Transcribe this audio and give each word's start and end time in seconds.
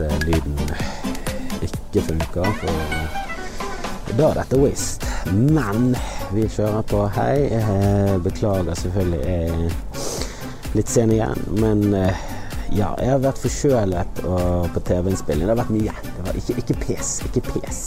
eh, 0.00 0.18
lyden 0.26 0.58
ikke 1.62 2.02
funker, 2.08 2.52
for 2.60 4.16
da 4.16 4.30
er 4.30 4.38
dette 4.40 4.60
Wist. 4.60 5.04
Men 5.32 5.96
vi 6.34 6.46
kjører 6.50 6.84
på. 6.88 7.02
Hei. 7.16 7.46
Eh, 7.58 8.16
beklager 8.24 8.78
selvfølgelig, 8.78 9.20
jeg 9.26 10.76
litt 10.76 10.92
sen 10.92 11.14
igjen. 11.14 11.44
Men 11.62 11.84
eh, 11.96 12.24
ja, 12.76 12.92
jeg 13.00 13.12
har 13.14 13.22
vært 13.24 13.42
forkjølet 13.42 14.22
på 14.74 14.84
TV-innspilling. 14.88 15.46
Det 15.46 15.54
har 15.54 15.62
vært 15.62 15.74
mye. 15.74 15.96
Det 16.06 16.26
var 16.28 16.40
ikke, 16.42 16.58
ikke 16.62 16.78
pes. 16.82 17.12
Ikke 17.30 17.44
pes. 17.48 17.82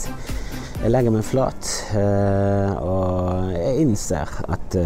Jeg 0.80 0.94
legger 0.94 1.12
meg 1.12 1.26
flat, 1.28 1.66
og 2.80 3.50
jeg 3.52 3.82
innser 3.82 4.30
at 4.48 4.76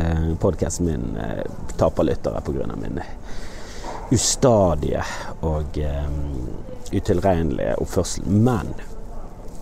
podkasten 0.43 0.89
min 0.89 1.05
taper 1.79 2.09
lyttere 2.09 2.43
pga. 2.43 2.67
min 2.81 2.99
ustadige 4.11 5.05
og 5.47 5.79
utilregnelige 6.95 7.77
oppførsel. 7.83 8.27
Men 8.29 8.73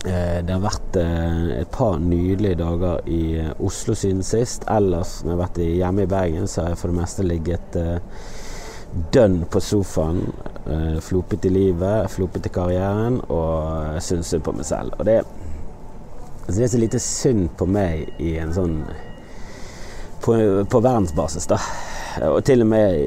uh, 0.05 0.39
det 0.43 0.53
har 0.53 0.63
vært 0.63 0.97
uh, 0.99 1.51
et 1.59 1.71
par 1.73 1.99
nydelige 2.01 2.59
dager 2.61 3.09
i 3.09 3.23
Oslo 3.57 3.95
siden 3.97 4.23
sist. 4.25 4.67
Ellers 4.71 5.19
når 5.23 5.33
jeg 5.33 5.37
har 5.37 5.43
vært 5.45 5.61
hjemme 5.67 6.07
i 6.07 6.11
Bergen, 6.15 6.47
så 6.47 6.63
har 6.63 6.73
jeg 6.73 6.81
for 6.81 6.93
det 6.93 6.99
meste 7.01 7.27
ligget 7.27 7.79
dønn 9.13 9.39
på 9.49 9.61
sofaen. 9.63 10.27
Flopet 11.03 11.43
i 11.49 11.49
livet, 11.51 12.05
flopet 12.13 12.45
i 12.47 12.51
karrieren 12.53 13.17
og 13.33 13.97
syns 14.05 14.29
synd 14.31 14.45
på 14.45 14.53
meg 14.55 14.67
selv. 14.69 14.93
Og 14.95 15.09
det, 15.09 15.17
altså 16.45 16.55
det 16.55 16.67
er 16.67 16.71
så 16.71 16.79
lite 16.79 17.01
synd 17.03 17.49
på 17.59 17.67
meg 17.67 18.13
i 18.23 18.37
en 18.39 18.53
sånn 18.55 18.77
på, 20.23 20.37
på 20.69 20.79
verdensbasis, 20.79 21.49
da. 21.51 21.59
Og 22.21 22.43
til 22.45 22.61
og 22.61 22.69
med 22.69 22.97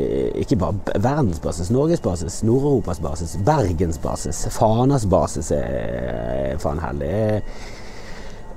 ikke 0.43 0.59
bare 0.59 0.99
verdensbasis, 1.03 1.71
norgesbasis, 1.71 2.41
Nord-Europas 2.47 3.01
basis, 3.03 3.37
Bergensbasis, 3.47 4.47
Fanas 4.55 5.07
basis 5.07 5.53
er 5.55 6.57
faen 6.63 6.83
heldig. 6.83 7.13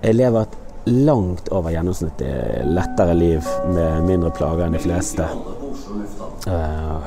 Jeg, 0.01 0.15
lever 0.15 0.41
et 0.47 0.57
langt 0.89 1.51
over 1.53 1.73
gjennomsnittet 1.75 2.65
lettere 2.65 3.13
liv 3.17 3.55
med 3.75 4.05
mindre 4.07 4.31
plager 4.33 4.65
enn 4.65 4.77
de 4.77 4.83
fleste. 4.83 5.27
Uh, 5.89 7.01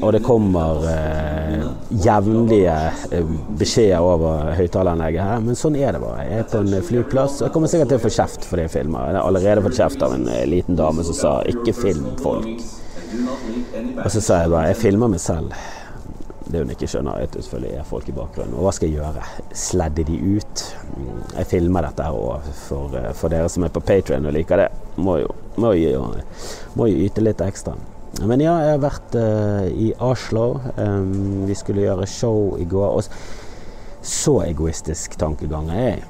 og 0.00 0.12
det 0.14 0.22
kommer 0.24 0.84
eh, 0.88 1.64
jevnlige 2.04 2.76
uh, 3.12 3.34
beskjeder 3.60 4.00
over 4.00 4.54
høyttaleranlegget 4.56 5.26
her, 5.26 5.42
men 5.44 5.58
sånn 5.58 5.76
er 5.76 5.92
det 5.92 6.00
bare. 6.02 6.24
Jeg 6.28 6.44
er 6.44 6.48
på 6.52 6.62
en 6.62 6.86
flyplass, 6.88 7.42
og 7.44 7.52
kommer 7.52 7.72
sikkert 7.72 7.92
til 7.92 8.00
å 8.00 8.04
få 8.06 8.14
kjeft 8.16 8.48
for 8.48 8.60
det 8.60 8.68
jeg 8.68 8.74
filmer. 8.78 9.10
Jeg 9.10 9.18
har 9.20 9.28
allerede 9.28 9.66
fått 9.66 9.80
kjeft 9.82 10.06
av 10.06 10.16
en 10.16 10.24
liten 10.48 10.78
dame 10.78 11.04
som 11.04 11.18
sa 11.18 11.34
'ikke 11.44 11.76
film 11.76 12.08
folk'. 12.22 12.64
Og 14.04 14.10
så 14.10 14.20
sa 14.20 14.40
jeg 14.40 14.50
bare 14.50 14.66
'jeg 14.72 14.82
filmer 14.86 15.08
meg 15.08 15.20
selv'. 15.20 15.52
Det 16.52 16.60
hun 16.60 16.72
ikke 16.74 16.88
skjønner, 16.90 17.16
er 17.16 17.28
at 17.28 17.32
det 17.32 17.44
selvfølgelig 17.46 17.76
er 17.80 17.86
folk 17.88 18.08
i 18.10 18.14
bakgrunnen. 18.16 18.56
Og 18.58 18.66
hva 18.66 18.72
skal 18.76 18.90
jeg 18.90 19.00
gjøre? 19.00 19.22
Sledde 19.56 20.04
de 20.08 20.18
ut? 20.36 20.64
Jeg 21.38 21.48
filmer 21.48 21.86
dette 21.86 22.04
her 22.04 22.18
òg 22.18 22.50
for, 22.66 22.98
for, 23.16 23.32
dere 23.32 23.48
som 23.52 23.64
er 23.64 23.72
på 23.72 23.80
Patrion 23.88 24.28
og 24.28 24.36
liker 24.36 24.60
det. 24.60 24.68
Må 25.00 25.16
jo, 25.22 25.32
må 25.62 25.72
jo, 25.78 26.04
må 26.76 26.90
jo 26.90 27.06
yte 27.06 27.24
litt 27.24 27.40
ekstra. 27.44 27.76
Men 28.20 28.42
ja, 28.44 28.58
jeg 28.60 28.74
har 28.74 28.82
vært 28.82 29.16
uh, 29.16 29.64
i 29.72 29.88
Oslo. 30.04 30.46
Um, 30.76 31.46
vi 31.48 31.56
skulle 31.56 31.86
gjøre 31.86 32.08
show 32.10 32.58
i 32.60 32.68
går. 32.68 33.00
Og 33.00 34.04
så 34.04 34.36
egoistisk 34.44 35.16
tankegang 35.20 35.72
er 35.72 35.86
jeg 35.86 36.02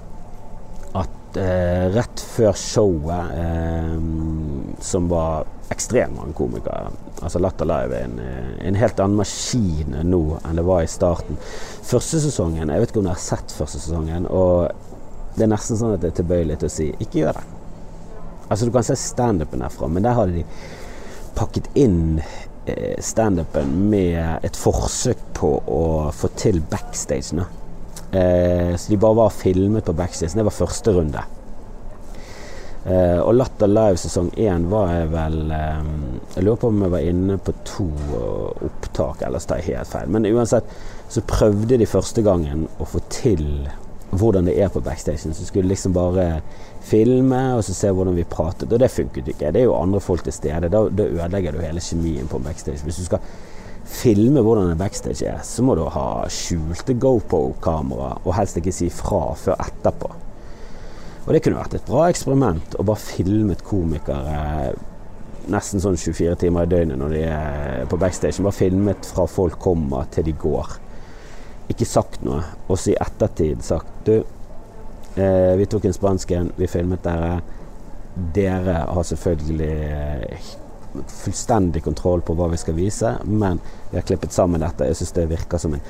at 0.98 1.38
uh, 1.38 1.86
rett 1.94 2.26
før 2.34 2.58
showet, 2.58 3.30
um, 3.94 4.74
som 4.82 5.06
var 5.12 5.46
ekstremt 5.72 6.16
mange 6.16 6.36
komikere 6.36 6.92
Altså 7.22 7.38
Latter 7.38 7.68
Live 7.68 7.96
er 7.96 8.08
en, 8.08 8.20
en, 8.66 8.76
helt 8.78 9.00
annen 9.00 9.20
maskin 9.20 9.94
nå 10.08 10.22
enn 10.42 10.58
det 10.58 10.64
var 10.66 10.82
i 10.82 10.90
starten. 10.90 11.38
Første 11.86 12.18
sesongen 12.24 12.72
Jeg 12.72 12.82
vet 12.82 12.90
ikke 12.90 13.02
om 13.02 13.06
dere 13.06 13.14
har 13.14 13.22
sett 13.22 13.54
første 13.54 13.78
sesongen. 13.78 14.26
Og 14.26 15.36
det 15.36 15.46
er 15.46 15.52
nesten 15.52 15.78
sånn 15.78 15.94
at 15.94 16.02
det 16.02 16.10
er 16.10 16.16
tilbøyelig 16.18 16.58
til 16.60 16.68
å 16.68 16.74
si 16.74 16.88
ikke 16.96 17.20
gjør 17.22 17.38
det. 17.38 17.44
Altså 18.48 18.66
Du 18.66 18.72
kan 18.74 18.86
se 18.86 18.96
standupen 18.98 19.62
herfra, 19.64 19.88
men 19.88 20.04
der 20.04 20.16
hadde 20.18 20.40
de 20.40 20.46
pakket 21.38 21.70
inn 21.78 22.18
eh, 22.18 22.98
standupen 23.00 23.70
med 23.92 24.44
et 24.44 24.58
forsøk 24.58 25.22
på 25.38 25.54
å 25.62 25.84
få 26.16 26.32
til 26.36 26.60
backstage. 26.72 27.46
Eh, 28.12 28.74
så 28.76 28.92
de 28.92 28.98
bare 29.00 29.20
var 29.22 29.32
filmet 29.32 29.86
på 29.86 29.94
backstage. 29.96 30.34
Det 30.36 30.44
var 30.44 30.58
første 30.58 30.92
runde. 30.98 31.22
Eh, 32.84 33.18
og 33.22 33.34
Latter 33.38 33.70
Live 33.70 34.00
sesong 34.02 34.32
én 34.42 34.64
var 34.66 34.88
jeg 34.90 35.10
vel 35.12 35.52
eh, 35.54 35.84
Jeg 36.34 36.42
lurer 36.42 36.56
på 36.58 36.70
om 36.72 36.80
jeg 36.82 36.90
var 36.90 37.04
inne 37.12 37.36
på 37.38 37.54
to 37.68 37.86
opptak, 38.66 39.22
eller 39.22 39.38
så 39.38 39.52
tar 39.52 39.62
jeg 39.62 39.76
helt 39.76 39.92
feil. 39.92 40.10
Men 40.10 40.26
uansett 40.32 40.74
så 41.12 41.22
prøvde 41.28 41.78
de 41.78 41.86
første 41.86 42.24
gangen 42.24 42.66
å 42.80 42.88
få 42.88 43.02
til 43.12 43.46
hvordan 44.12 44.48
det 44.48 44.56
er 44.60 44.72
på 44.72 44.82
backstagen. 44.84 45.34
Så 45.34 45.46
skulle 45.46 45.70
liksom 45.70 45.94
bare 45.96 46.42
filme 46.84 47.40
og 47.56 47.64
så 47.64 47.76
se 47.76 47.92
hvordan 47.92 48.16
vi 48.18 48.26
pratet. 48.28 48.72
Og 48.72 48.80
det 48.80 48.90
funket 48.92 49.30
ikke. 49.32 49.52
Det 49.52 49.62
er 49.62 49.68
jo 49.68 49.78
andre 49.78 50.00
folk 50.00 50.24
til 50.26 50.36
stede. 50.36 50.72
Da, 50.72 50.82
da 50.88 51.08
ødelegger 51.08 51.54
du 51.54 51.62
hele 51.64 51.80
kjemien 51.84 52.28
på 52.28 52.40
backstage. 52.42 52.82
Hvis 52.84 53.00
du 53.00 53.06
skal 53.08 53.24
filme 53.92 54.42
hvordan 54.44 54.72
en 54.72 54.80
backstage 54.80 55.26
er, 55.28 55.40
så 55.44 55.64
må 55.64 55.76
du 55.78 55.84
ha 55.90 56.24
skjulte 56.32 56.96
GoPro-kamera, 57.00 58.14
og 58.22 58.36
helst 58.36 58.60
ikke 58.60 58.74
si 58.74 58.88
fra 58.92 59.32
før 59.38 59.58
etterpå. 59.60 60.12
Og 61.22 61.34
det 61.34 61.42
kunne 61.44 61.60
vært 61.60 61.76
et 61.78 61.86
bra 61.86 62.08
eksperiment 62.10 62.78
å 62.78 62.86
bare 62.86 63.02
filmet 63.02 63.62
komikere 63.66 64.72
nesten 65.52 65.82
sånn 65.82 65.98
24 65.98 66.36
timer 66.38 66.66
i 66.66 66.70
døgnet 66.70 66.98
når 66.98 67.14
de 67.14 67.22
er 67.26 67.90
på 67.90 67.98
backstage. 67.98 68.42
Bare 68.42 68.54
filmet 68.54 69.06
fra 69.06 69.26
folk 69.30 69.58
kommer 69.62 70.10
til 70.14 70.26
de 70.28 70.34
går 70.38 70.78
ikke 71.72 71.88
sagt 71.88 72.24
noe, 72.26 72.42
og 72.68 72.78
så 72.78 72.92
i 72.92 73.00
ettertid 73.00 73.62
sagt 73.64 74.06
Du, 74.06 74.16
eh, 75.16 75.52
vi 75.58 75.68
tok 75.70 75.86
en 75.86 75.96
spansk 75.96 76.34
en, 76.36 76.50
vi 76.56 76.68
filmet 76.70 77.04
dere. 77.04 77.36
Dere 78.34 78.82
har 78.92 79.06
selvfølgelig 79.08 79.70
eh, 79.72 80.50
fullstendig 81.08 81.84
kontroll 81.84 82.24
på 82.26 82.34
hva 82.36 82.50
vi 82.52 82.58
skal 82.60 82.76
vise, 82.76 83.14
men 83.24 83.60
vi 83.90 83.96
har 83.96 84.04
klippet 84.08 84.34
sammen 84.34 84.60
dette. 84.60 84.90
Jeg 84.90 84.98
syns 85.00 85.14
det 85.16 85.30
virker 85.30 85.62
som 85.62 85.78
en 85.78 85.86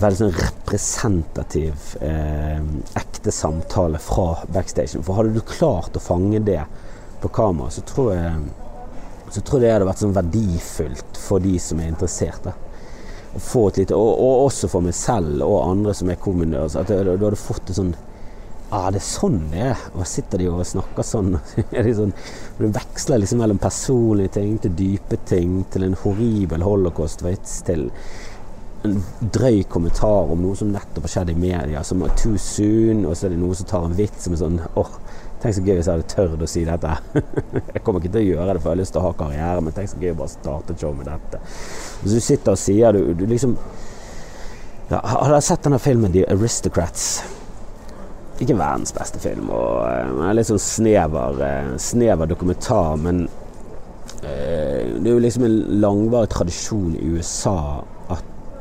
veldig 0.00 0.18
sånn 0.18 0.34
representativ, 0.38 1.86
eh, 2.00 2.60
ekte 2.96 3.32
samtale 3.34 4.00
fra 4.00 4.46
backstagen. 4.48 5.04
For 5.04 5.20
hadde 5.20 5.34
du 5.36 5.40
klart 5.40 5.96
å 5.96 6.02
fange 6.02 6.40
det 6.44 6.62
på 7.20 7.28
kamera, 7.28 7.70
så 7.70 7.84
tror 7.86 8.14
jeg 8.14 8.42
så 9.32 9.40
tror 9.40 9.62
jeg 9.62 9.64
det 9.64 9.72
hadde 9.72 9.88
vært 9.88 10.00
sånn 10.02 10.12
verdifullt 10.12 11.16
for 11.16 11.40
de 11.40 11.54
som 11.62 11.78
er 11.80 11.88
interessert. 11.88 12.44
da 12.44 12.52
få 13.40 13.68
et 13.68 13.76
lite, 13.82 13.96
og, 13.96 14.10
og, 14.20 14.46
også 14.46 14.68
for 14.68 14.84
meg 14.84 14.94
selv 14.96 15.44
og 15.46 15.62
andre 15.64 15.94
som 15.96 16.10
er 16.12 16.20
kominører. 16.20 16.74
At 16.80 16.90
du, 16.90 17.12
hadde 17.12 17.38
fått 17.40 17.70
det 17.70 17.76
sånn 17.78 17.94
ah, 18.72 18.88
det 18.92 19.00
er 19.00 19.06
sånn 19.06 19.38
det 19.52 19.62
er. 19.70 19.86
Og 19.96 20.08
sitter 20.08 20.42
de 20.42 20.50
og 20.52 20.64
snakker 20.68 21.06
sånn. 21.06 21.38
sånn 22.00 22.12
du 22.58 22.66
veksler 22.68 23.22
liksom 23.22 23.42
mellom 23.42 23.60
personlige 23.62 24.36
ting 24.38 24.58
til 24.62 24.76
dype 24.76 25.20
ting, 25.28 25.62
til 25.72 25.88
en 25.88 25.96
horribel 26.04 26.64
holocaust-vits, 26.66 27.60
til 27.68 27.88
en 28.82 28.98
drøy 29.34 29.62
kommentar 29.70 30.30
om 30.32 30.40
noe 30.42 30.58
som 30.58 30.72
nettopp 30.74 31.06
har 31.06 31.12
skjedd 31.14 31.30
i 31.30 31.38
media, 31.38 31.84
som 31.86 32.02
er 32.02 32.14
too 32.18 32.38
soon, 32.40 33.04
og 33.06 33.14
så 33.14 33.28
er 33.28 33.34
det 33.34 33.42
noe 33.42 33.54
som 33.58 33.68
tar 33.70 33.86
en 33.86 33.94
vits 33.98 34.26
som 34.26 34.34
er 34.34 34.42
sånn 34.42 34.58
åh, 34.72 34.80
oh, 34.82 34.98
Tenk 35.42 35.56
så 35.56 35.62
gøy 35.66 35.74
hvis 35.74 35.88
jeg 35.88 35.98
hadde 35.98 36.12
tørt 36.12 36.42
å 36.44 36.46
si 36.46 36.60
dette. 36.62 36.90
jeg 37.74 37.80
kommer 37.82 37.98
ikke 37.98 38.12
til 38.14 38.20
å 38.20 38.28
gjøre 38.28 38.52
det, 38.52 38.60
for 38.60 38.68
jeg 38.68 38.76
har 38.76 38.78
lyst 38.78 38.94
til 38.94 39.00
å 39.00 39.08
ha 39.08 39.14
karriere, 39.18 39.62
men 39.66 39.74
tenk 39.74 39.90
så 39.90 39.98
gøy 39.98 40.12
å 40.12 40.18
bare 40.20 40.30
starte 40.30 40.74
et 40.74 40.84
show 40.84 40.92
med 40.94 41.08
dette. 41.10 41.40
Hvis 42.02 42.14
du 42.14 42.22
sitter 42.22 42.54
og 42.54 42.60
sier 42.62 42.94
du, 42.94 43.00
du 43.18 43.24
liksom 43.26 43.56
ja, 44.92 45.00
Har 45.00 45.32
dere 45.32 45.40
sett 45.42 45.64
denne 45.66 45.80
filmen 45.82 46.14
The 46.14 46.22
Aristocrats? 46.30 47.08
Ikke 48.38 48.54
verdens 48.54 48.94
beste 48.94 49.18
film. 49.22 49.50
og 49.50 49.82
uh, 49.82 50.30
Litt 50.30 50.46
sånn 50.46 50.62
snever, 50.62 51.42
uh, 51.42 51.74
snever 51.82 52.30
dokumentar, 52.30 52.94
men 53.02 53.24
uh, 53.26 54.22
det 54.22 55.02
er 55.02 55.10
jo 55.10 55.24
liksom 55.26 55.48
en 55.48 55.58
langvarig 55.82 56.30
tradisjon 56.36 56.94
i 56.94 57.16
USA 57.16 57.82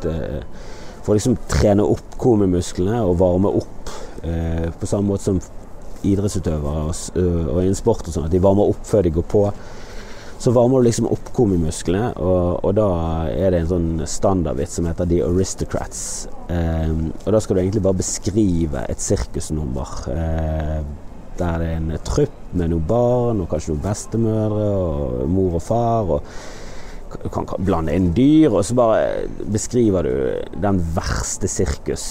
at 0.09 0.47
For 1.01 1.13
å 1.13 1.17
liksom 1.17 1.37
trene 1.49 1.81
opp 1.81 2.17
komimusklene 2.21 2.99
og 3.01 3.15
varme 3.17 3.49
opp 3.57 3.89
på 4.21 4.85
samme 4.85 5.09
måte 5.09 5.25
som 5.25 5.39
idrettsutøvere 6.05 6.83
og, 6.89 7.21
og 7.23 7.61
innen 7.63 7.77
sport 7.77 8.05
og 8.05 8.13
sånn, 8.13 8.27
at 8.27 8.33
de 8.33 8.41
varmer 8.43 8.69
opp 8.69 8.83
før 8.85 9.07
de 9.07 9.13
går 9.15 9.25
på. 9.31 9.41
Så 10.41 10.49
varmer 10.55 10.81
du 10.81 10.87
liksom 10.87 11.05
opp 11.13 11.27
komimusklene, 11.37 12.15
og, 12.17 12.63
og 12.65 12.71
da 12.73 12.87
er 13.29 13.53
det 13.53 13.59
en 13.61 13.67
sånn 13.69 13.89
standardvits 14.09 14.79
som 14.79 14.87
heter 14.89 15.05
The 15.11 15.19
Aristocrats. 15.27 15.99
Eh, 16.49 16.95
og 17.27 17.27
da 17.35 17.41
skal 17.43 17.57
du 17.57 17.61
egentlig 17.61 17.83
bare 17.85 17.99
beskrive 17.99 18.81
et 18.89 19.03
sirkusnummer. 19.05 19.91
Eh, 20.09 20.79
der 21.37 21.61
det 21.61 21.67
er 21.67 21.75
en 21.77 21.93
trupp 22.05 22.55
med 22.57 22.73
noen 22.73 22.89
barn, 22.89 23.43
og 23.43 23.53
kanskje 23.53 23.75
noen 23.75 23.85
bestemødre, 23.85 24.65
og 24.81 25.29
mor 25.29 25.59
og 25.59 25.63
far. 25.67 26.09
og 26.17 26.33
kan 27.33 27.47
blande 27.59 27.95
inn 27.95 28.11
dyr, 28.17 28.51
og 28.53 28.65
så 28.65 28.77
bare 28.77 29.27
beskriver 29.51 30.07
du 30.07 30.59
den 30.63 30.81
verste 30.95 31.49
sirkus 31.51 32.05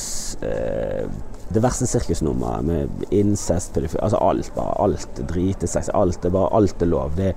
eh, 0.44 1.08
det 1.50 1.62
verste 1.64 1.86
sirkusnummeret 1.90 2.62
med 2.66 3.08
incest, 3.10 3.72
pedofili 3.74 4.02
Altså 4.04 4.20
alt, 4.22 4.52
bare. 4.54 4.76
Alt 4.84 5.22
dritesex. 5.28 5.90
Alt 5.94 6.24
er 6.24 6.34
bare 6.34 6.52
alt 6.54 6.82
er 6.82 6.86
lov. 6.86 7.16
Det, 7.16 7.34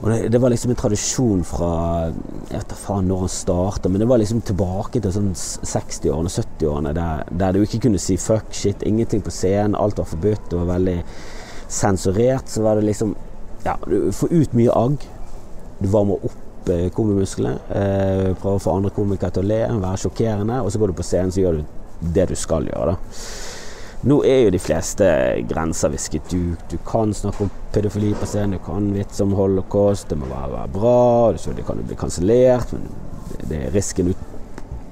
Og 0.00 0.10
det, 0.10 0.32
det, 0.32 0.40
var 0.40 0.50
liksom 0.50 0.70
en 0.70 0.76
tradisjon 0.76 1.44
fra 1.44 1.70
Jeg 2.50 2.58
vet 2.58 2.68
da 2.68 2.76
faen 2.76 3.08
når 3.08 3.24
han 3.24 3.32
starta, 3.32 3.88
men 3.88 4.02
det 4.02 4.08
var 4.10 4.20
liksom 4.20 4.42
tilbake 4.44 5.00
til 5.00 5.14
sånn 5.14 5.32
60-årene, 5.34 6.30
70-årene, 6.30 6.92
der, 6.94 7.24
der, 7.30 7.54
du 7.54 7.64
ikke 7.64 7.86
kunne 7.86 8.02
si 8.02 8.18
fuck 8.20 8.52
shit, 8.52 8.82
ingenting 8.86 9.22
på 9.24 9.32
scenen, 9.32 9.78
alt 9.78 9.98
var 9.98 10.10
forbudt, 10.10 10.50
det 10.50 10.60
var 10.60 10.70
veldig 10.74 10.98
sensurert. 11.68 12.50
Så 12.50 12.62
var 12.66 12.78
det 12.78 12.90
liksom 12.90 13.16
Ja, 13.64 13.78
du 13.88 14.12
får 14.12 14.32
ut 14.32 14.54
mye 14.54 14.72
agg. 14.76 15.06
Du 15.80 15.88
varmer 15.88 16.20
opp 16.20 16.43
eh, 16.72 16.86
komimusklene. 16.94 17.54
Eh, 17.68 18.28
prøve 18.40 18.58
å 18.58 18.62
få 18.62 18.76
andre 18.78 18.92
komikere 18.94 19.34
til 19.34 19.44
å 19.44 19.50
le, 19.50 19.62
være 19.82 20.02
sjokkerende, 20.04 20.60
og 20.62 20.72
så 20.72 20.80
går 20.80 20.92
du 20.92 20.98
på 21.00 21.06
scenen, 21.06 21.34
så 21.34 21.42
gjør 21.42 21.60
du 21.60 22.08
det 22.14 22.28
du 22.30 22.36
skal 22.38 22.68
gjøre, 22.68 22.94
da. 22.94 23.20
Nå 24.04 24.18
er 24.28 24.42
jo 24.42 24.52
de 24.52 24.60
fleste 24.60 25.06
grenser 25.48 25.92
visket 25.94 26.34
ut. 26.34 26.64
Du 26.68 26.76
kan 26.84 27.14
snakke 27.16 27.46
om 27.46 27.52
pedofili 27.72 28.10
på 28.20 28.26
scenen, 28.28 28.58
du 28.58 28.64
kan 28.66 28.90
vitse 28.92 29.24
om 29.24 29.32
holocaust, 29.38 30.10
det 30.10 30.18
må 30.20 30.28
være, 30.28 30.50
være 30.52 30.72
bra. 30.74 30.98
Det 31.32 31.64
kan 31.64 31.80
jo 31.80 31.86
bli 31.88 31.96
kansellert, 31.96 32.74
men 32.76 32.84
det 33.48 33.62
er 33.62 33.72
risken 33.72 34.10
du 34.10 34.26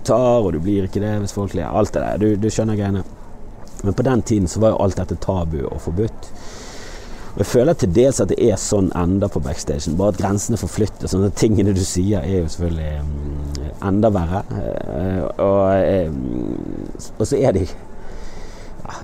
tar, 0.08 0.40
og 0.40 0.54
du 0.54 0.62
blir 0.64 0.88
ikke 0.88 1.02
det 1.02 1.18
hvis 1.20 1.36
folk 1.36 1.52
ler. 1.58 1.68
Alt 1.68 1.92
det 1.92 2.06
der. 2.06 2.22
Du, 2.22 2.40
du 2.40 2.48
skjønner 2.48 2.78
greiene. 2.78 3.04
Men 3.82 3.98
på 3.98 4.06
den 4.06 4.22
tiden 4.22 4.48
så 4.48 4.62
var 4.62 4.72
jo 4.72 4.80
alt 4.80 4.96
dette 5.02 5.20
tabu 5.20 5.58
og 5.66 5.80
forbudt. 5.84 6.30
Og 7.32 7.38
Jeg 7.40 7.48
føler 7.48 7.78
til 7.80 7.94
dels 7.96 8.20
at 8.20 8.28
det 8.28 8.36
er 8.44 8.58
sånn 8.60 8.90
enda 8.98 9.28
på 9.32 9.40
backstagen, 9.40 9.96
bare 9.96 10.12
at 10.12 10.20
grensene 10.20 10.60
forflytter. 10.60 11.08
Sånne 11.08 11.30
tingene 11.32 11.72
du 11.72 11.80
sier 11.80 12.20
er 12.20 12.42
jo 12.42 12.50
selvfølgelig 12.52 13.00
um, 13.00 13.70
enda 13.88 14.10
verre. 14.12 14.42
Uh, 14.52 15.22
og, 15.40 16.12
um, 16.12 17.06
og 17.16 17.24
så 17.24 17.40
er 17.40 17.56
de 17.56 17.64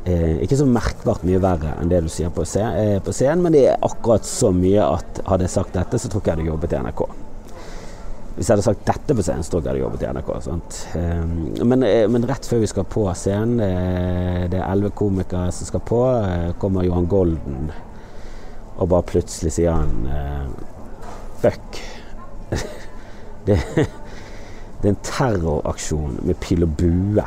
eh, 0.05 0.43
ikke 0.45 0.59
så 0.59 0.67
merkbart 0.69 1.25
mye 1.27 1.41
verre 1.43 1.77
enn 1.79 1.89
det 1.89 2.03
du 2.05 2.11
sier 2.13 2.33
på, 2.35 2.45
eh, 2.45 2.99
scenen, 3.09 3.45
men 3.45 3.55
det 3.55 3.65
er 3.71 3.81
akkurat 3.87 4.27
så 4.27 4.53
mye 4.55 4.85
at 4.85 5.23
hadde 5.29 5.49
jeg 5.49 5.55
sagt 5.55 5.79
dette, 5.79 6.01
så 6.01 6.11
tror 6.11 6.23
ikke 6.23 6.35
jeg 6.35 6.41
hadde 6.41 6.53
jobbet 6.53 6.77
i 6.77 6.83
NRK. 6.85 7.03
Hvis 8.39 8.47
jeg 8.47 8.55
hadde 8.55 8.67
sagt 8.69 8.87
dette 8.87 9.15
på 9.19 9.25
scenen, 9.27 9.43
så 9.43 9.51
tror 9.51 9.63
jeg 9.63 9.67
jeg 9.67 9.73
hadde 9.73 9.85
jobbet 9.87 10.05
i 10.05 10.11
NRK. 10.15 10.29
Eh, 11.01 11.65
men, 11.65 11.83
eh, 11.83 12.07
men, 12.07 12.29
rett 12.29 12.47
før 12.47 12.63
vi 12.63 12.71
skal 12.71 12.87
på 12.87 13.09
scenen, 13.19 13.61
eh, 13.61 14.49
det 14.53 14.61
er 14.61 14.69
elleve 14.69 14.95
komikere 14.95 15.51
som 15.53 15.67
skal 15.67 15.83
på, 15.83 16.03
eh, 16.23 16.53
kommer 16.59 16.87
Johan 16.87 17.09
Golden, 17.11 17.73
og 18.79 18.89
bare 18.93 19.07
plutselig 19.11 19.53
sier 19.59 19.75
han 19.75 20.07
fuck. 21.43 21.81
det, 23.47 23.59
det 24.79 24.87
er 24.87 24.93
en 24.93 25.03
terroraksjon 25.03 26.21
med 26.23 26.39
pil 26.43 26.63
og 26.67 26.75
bue. 26.79 27.25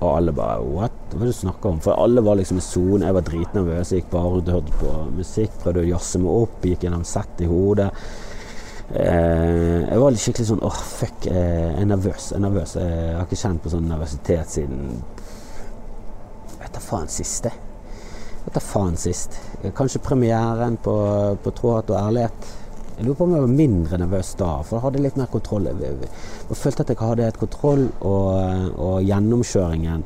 Og 0.00 0.16
alle 0.16 0.32
bare 0.32 0.64
What? 0.64 0.96
Hva 1.12 1.20
er 1.20 1.28
det 1.28 1.34
du 1.34 1.38
snakker 1.42 1.74
om? 1.74 1.80
For 1.84 2.00
alle 2.00 2.24
var 2.24 2.38
liksom 2.40 2.58
i 2.58 2.64
sone. 2.64 3.04
Jeg 3.04 3.16
var 3.16 3.26
dritnervøs. 3.26 3.92
Jeg 3.92 4.02
gikk 4.02 4.10
bare 4.14 4.32
rundt 4.32 4.48
og 4.48 4.56
hørte 4.56 4.76
på 4.80 4.92
musikk. 5.18 5.56
Prøvde 5.62 5.84
å 5.84 5.90
jazze 5.90 6.20
meg 6.22 6.42
opp. 6.46 6.66
Gikk 6.66 6.86
gjennom 6.86 7.06
sett 7.08 7.44
i 7.44 7.48
hodet. 7.50 7.90
Eh, 8.90 9.86
jeg 9.86 10.00
var 10.02 10.16
skikkelig 10.18 10.48
sånn 10.48 10.64
åh, 10.66 10.70
oh, 10.72 10.84
fuck. 10.98 11.28
Eh, 11.30 11.66
jeg 11.68 11.82
er 11.84 11.90
nervøs. 11.92 12.30
Jeg 12.32 12.40
er 12.40 12.46
nervøs. 12.46 12.76
Jeg 12.80 13.16
har 13.18 13.28
ikke 13.28 13.42
kjent 13.42 13.64
på 13.64 13.74
sånn 13.74 13.90
nervøsitet 13.90 14.56
siden 14.56 14.86
Vet 16.60 16.74
da 16.76 16.82
faen 16.84 17.12
siste. 17.12 17.52
Da 18.48 18.62
faen 18.64 18.96
sist. 18.98 19.36
Kanskje 19.76 20.00
premieren 20.02 20.78
på, 20.82 20.94
på 21.44 21.52
Trådhatt 21.54 21.92
og 21.92 22.00
ærlighet. 22.00 22.48
Jeg 22.96 23.06
lurer 23.06 23.16
på 23.16 23.26
om 23.26 23.34
jeg 23.36 23.44
var 23.44 23.52
mindre 23.60 23.98
nervøs 24.00 24.34
da, 24.36 24.48
for 24.64 24.76
da 24.76 24.82
hadde 24.84 24.98
jeg 24.98 25.04
litt 25.06 25.20
mer 25.20 25.28
kontroll. 25.32 25.68
Jeg 25.70 26.56
følte 26.58 26.84
at 26.84 26.90
jeg 26.92 27.00
hadde 27.00 27.28
et 27.30 27.38
kontroll, 27.40 27.86
og, 28.04 28.74
og 28.76 28.96
gjennomkjøringen 29.06 30.04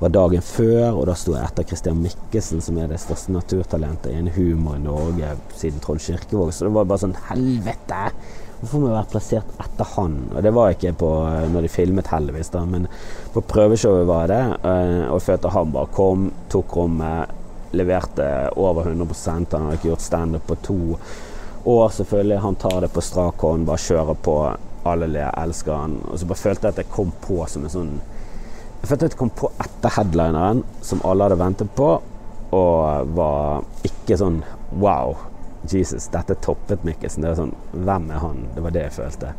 var 0.00 0.12
dagen 0.12 0.42
før, 0.44 0.90
og 0.90 1.06
da 1.08 1.14
sto 1.16 1.36
jeg 1.36 1.46
etter 1.46 1.66
Christian 1.70 2.02
Mikkelsen, 2.04 2.60
som 2.64 2.80
er 2.82 2.90
det 2.90 2.98
største 3.00 3.32
naturtalentet 3.32 4.12
i 4.12 4.18
en 4.18 4.32
humor 4.34 4.76
i 4.76 4.82
Norge 4.84 5.36
siden 5.56 5.80
Trond 5.84 6.02
Kirkevåg. 6.04 6.50
Så 6.52 6.66
det 6.66 6.74
var 6.74 6.88
bare 6.90 7.04
sånn 7.06 7.16
Helvete! 7.30 8.08
Hvorfor 8.58 8.80
må 8.80 8.88
jeg 8.88 8.96
være 8.96 9.12
plassert 9.12 9.56
etter 9.60 9.88
han? 9.94 10.18
Og 10.32 10.44
det 10.44 10.52
var 10.56 10.74
ikke 10.74 10.92
på 11.00 11.08
når 11.52 11.66
de 11.66 11.70
filmet, 11.72 12.08
heldigvis, 12.12 12.52
da, 12.52 12.66
men 12.68 12.86
på 13.34 13.44
prøveshowet 13.54 14.04
var 14.08 14.28
det. 14.32 14.42
Eh, 14.64 15.00
og 15.08 15.18
jeg 15.18 15.26
følte 15.30 15.54
han 15.56 15.72
bare 15.74 15.92
kom, 15.96 16.28
tok 16.52 16.76
rommet, 16.80 17.40
leverte 17.76 18.26
over 18.56 18.90
100% 18.90 19.54
Han 19.54 19.66
hadde 19.66 19.78
ikke 19.78 19.90
gjort 19.92 20.04
standup 20.04 20.46
på 20.46 20.56
to 20.64 20.78
år, 21.64 21.88
selvfølgelig, 21.88 22.38
han 22.38 22.54
tar 22.60 22.80
det 22.80 22.90
på 22.92 23.00
strak 23.00 23.40
hånd, 23.40 23.66
bare 23.66 23.80
kjører 23.80 24.18
på. 24.24 24.38
Alle 24.84 25.06
ler, 25.08 25.30
elsker 25.40 25.72
han. 25.72 25.94
Og 26.10 26.18
så 26.20 26.26
bare 26.28 26.42
følte 26.42 26.68
jeg 26.68 26.74
at 26.74 26.80
jeg 26.82 26.92
kom 26.92 27.12
på 27.24 27.38
som 27.48 27.64
en 27.64 27.72
sånn 27.72 27.92
Jeg 28.82 28.90
følte 28.90 29.06
at 29.06 29.14
jeg 29.14 29.20
kom 29.22 29.30
på 29.32 29.48
etter 29.64 29.94
headlineren, 29.96 30.60
som 30.84 31.00
alle 31.08 31.24
hadde 31.24 31.38
ventet 31.40 31.70
på, 31.72 31.86
og 32.52 33.14
var 33.16 33.64
ikke 33.88 34.18
sånn 34.20 34.42
Wow, 34.74 35.16
Jesus, 35.70 36.10
dette 36.12 36.36
toppet 36.44 36.84
Mikkelsen. 36.84 37.24
Det 37.24 37.32
var 37.32 37.40
sånn 37.40 37.56
Hvem 37.72 38.10
er 38.12 38.20
han? 38.26 38.44
Det 38.52 38.66
var 38.66 38.76
det 38.76 38.84
jeg 38.90 38.96
følte. 38.98 39.32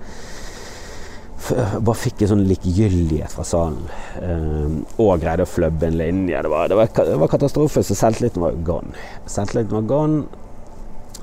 Bare 1.51 1.97
fikk 1.99 2.23
en 2.23 2.31
sånn 2.33 2.45
likegyldighet 2.49 3.33
fra 3.35 3.45
salen. 3.47 3.83
Um, 4.21 4.79
og 5.01 5.19
greide 5.21 5.45
å 5.45 5.49
flubbe 5.49 5.89
en 5.89 5.99
linje. 5.99 6.41
Det 6.41 6.51
var, 6.51 6.71
det 6.71 6.79
var, 6.79 6.89
det 6.95 7.19
var 7.21 7.31
katastrofe, 7.31 7.83
så 7.85 7.97
selvtilliten 7.97 8.43
var 8.43 8.57
gone. 8.65 8.95
Selvtilliten 9.29 9.77
var 9.77 9.87
gone. 9.89 10.43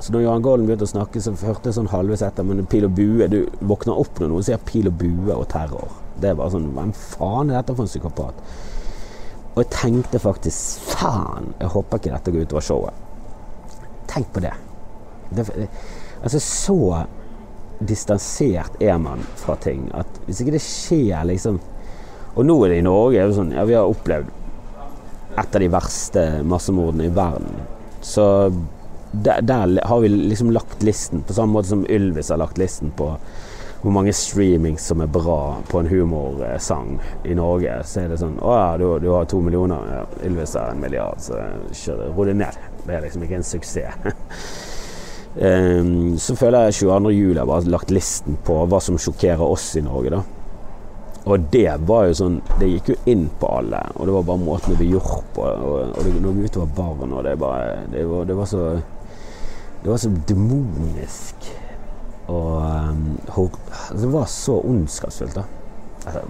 Så 0.03 0.11
når 0.11 0.25
Johan 0.25 0.43
Golden 0.43 0.67
begynte 0.67 0.87
å 0.89 0.91
snakke, 0.91 1.21
så 1.23 1.35
hørte 1.47 1.71
jeg 1.71 1.77
sånn 1.77 1.91
halvveis 1.93 2.25
etter. 2.27 2.47
Men 2.47 2.67
pil 2.71 2.89
og 2.89 2.95
bue 2.97 3.29
Du 3.31 3.41
våkner 3.71 3.99
opp 4.03 4.19
når 4.19 4.33
noen 4.33 4.47
sier 4.47 4.63
pil 4.67 4.91
og 4.91 4.97
bue 4.99 5.37
og 5.37 5.47
terror. 5.53 5.95
Det 6.19 6.33
er 6.33 6.39
bare 6.39 6.55
sånn 6.55 6.73
Hvem 6.75 6.93
faen 6.99 7.53
er 7.53 7.61
dette 7.61 7.77
for 7.77 7.87
en 7.87 7.93
psykopat? 7.93 8.43
Og 9.53 9.61
jeg 9.61 9.71
tenkte 9.75 10.21
faktisk 10.23 10.91
Faen, 10.97 11.53
jeg 11.61 11.71
håper 11.75 12.01
ikke 12.01 12.15
dette 12.15 12.35
går 12.35 12.47
utover 12.49 12.67
showet. 12.67 13.01
Tenk 14.11 14.31
på 14.35 14.43
det, 14.45 14.53
det 15.33 15.47
altså, 16.23 16.41
så 16.41 16.79
distansert 17.89 18.79
er 18.83 18.99
man 19.03 19.23
fra 19.41 19.57
ting 19.61 19.89
at 19.97 20.21
hvis 20.27 20.43
ikke 20.43 20.57
det 20.57 20.65
skjer 20.65 21.27
liksom 21.29 21.61
Og 22.33 22.47
nå 22.49 22.55
er 22.65 22.73
det 22.73 22.79
i 22.81 22.85
Norge 22.87 23.21
er 23.21 23.29
det 23.29 23.37
sånn, 23.37 23.51
ja, 23.53 23.65
vi 23.69 23.75
har 23.77 23.91
opplevd 23.91 24.31
et 25.37 25.57
av 25.57 25.61
de 25.61 25.69
verste 25.73 26.23
massemordene 26.49 27.09
i 27.09 27.13
verden. 27.13 27.59
Så 28.01 28.25
der, 29.13 29.43
der, 29.45 29.75
har 29.85 30.01
vi 30.01 30.09
liksom 30.09 30.51
lagt 30.51 30.83
listen, 30.83 31.23
på 31.23 31.37
samme 31.37 31.53
måte 31.53 31.69
som 31.69 31.87
Ylvis 31.89 32.31
har 32.33 32.41
lagt 32.41 32.59
listen 32.59 32.93
på 32.97 33.11
hvor 33.83 33.91
mange 33.91 34.13
streamings 34.15 34.85
som 34.87 35.01
er 35.03 35.11
bra 35.11 35.57
på 35.69 35.81
en 35.81 35.89
humorsang 35.91 37.01
i 37.25 37.35
Norge. 37.35 37.81
Så 37.85 38.05
er 38.05 38.13
det 38.13 38.21
sånn 38.21 38.37
Å 38.39 38.53
ja, 38.55 38.69
du, 38.79 38.87
du 39.03 39.09
har 39.11 39.27
to 39.27 39.41
millioner. 39.43 39.89
Ja, 39.91 40.03
Ylvis 40.29 40.55
har 40.55 40.71
en 40.71 40.81
milliard, 40.81 41.19
så 41.21 41.41
kjør, 41.75 42.05
ro 42.15 42.27
det 42.29 42.37
ned. 42.39 42.61
Det 42.87 42.95
er 42.95 43.03
liksom 43.09 43.27
ikke 43.27 43.41
en 43.41 43.49
suksess. 43.49 44.07
um, 45.35 46.19
så 46.21 46.37
føler 46.37 46.69
jeg 46.69 46.79
22. 46.83 47.13
juli 47.17 47.41
har 47.41 47.73
lagt 47.73 47.93
listen 47.95 48.39
på 48.45 48.63
hva 48.69 48.81
som 48.83 48.99
sjokkerer 49.01 49.43
oss 49.45 49.71
i 49.79 49.85
Norge, 49.85 50.13
da. 50.15 50.23
Og 51.23 51.45
det 51.55 51.69
var 51.87 52.09
jo 52.09 52.15
sånn 52.19 52.39
Det 52.59 52.67
gikk 52.67 52.89
jo 52.91 52.95
inn 53.13 53.29
på 53.39 53.47
alle. 53.47 53.79
Og 53.95 54.09
det 54.09 54.15
var 54.17 54.25
bare 54.27 54.43
måten 54.43 54.73
det 54.73 54.81
ble 54.81 54.89
gjort 54.97 55.29
på. 55.37 55.45
Og, 55.47 55.93
og 55.95 56.01
det 56.03 56.17
lå 56.19 56.33
utover 56.43 56.73
barn, 56.75 57.13
og 57.15 57.23
det, 57.23 57.37
bare, 57.39 57.85
det, 57.93 58.03
var, 58.11 58.27
det 58.27 58.39
var 58.41 58.49
så 58.51 58.65
det 59.83 59.91
var 59.91 59.97
så 59.97 60.11
demonisk. 60.29 61.35
Og 62.27 62.63
um, 62.63 63.53
Det 63.91 64.13
var 64.13 64.25
så 64.31 64.61
ondskapsfullt, 64.61 65.35
da. 65.35 65.43
Altså, 66.07 66.21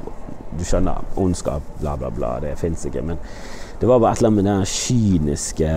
du 0.58 0.64
skjønner, 0.64 1.04
ondskap, 1.16 1.62
bla, 1.80 1.96
bla, 1.96 2.10
bla, 2.10 2.32
det 2.40 2.56
fins 2.60 2.84
ikke. 2.88 3.02
Men 3.02 3.20
det 3.82 3.88
var 3.88 3.98
bare 3.98 4.12
et 4.14 4.20
eller 4.20 4.28
annet 4.28 4.44
med 4.44 4.46
den 4.46 4.66
kyniske 4.70 5.70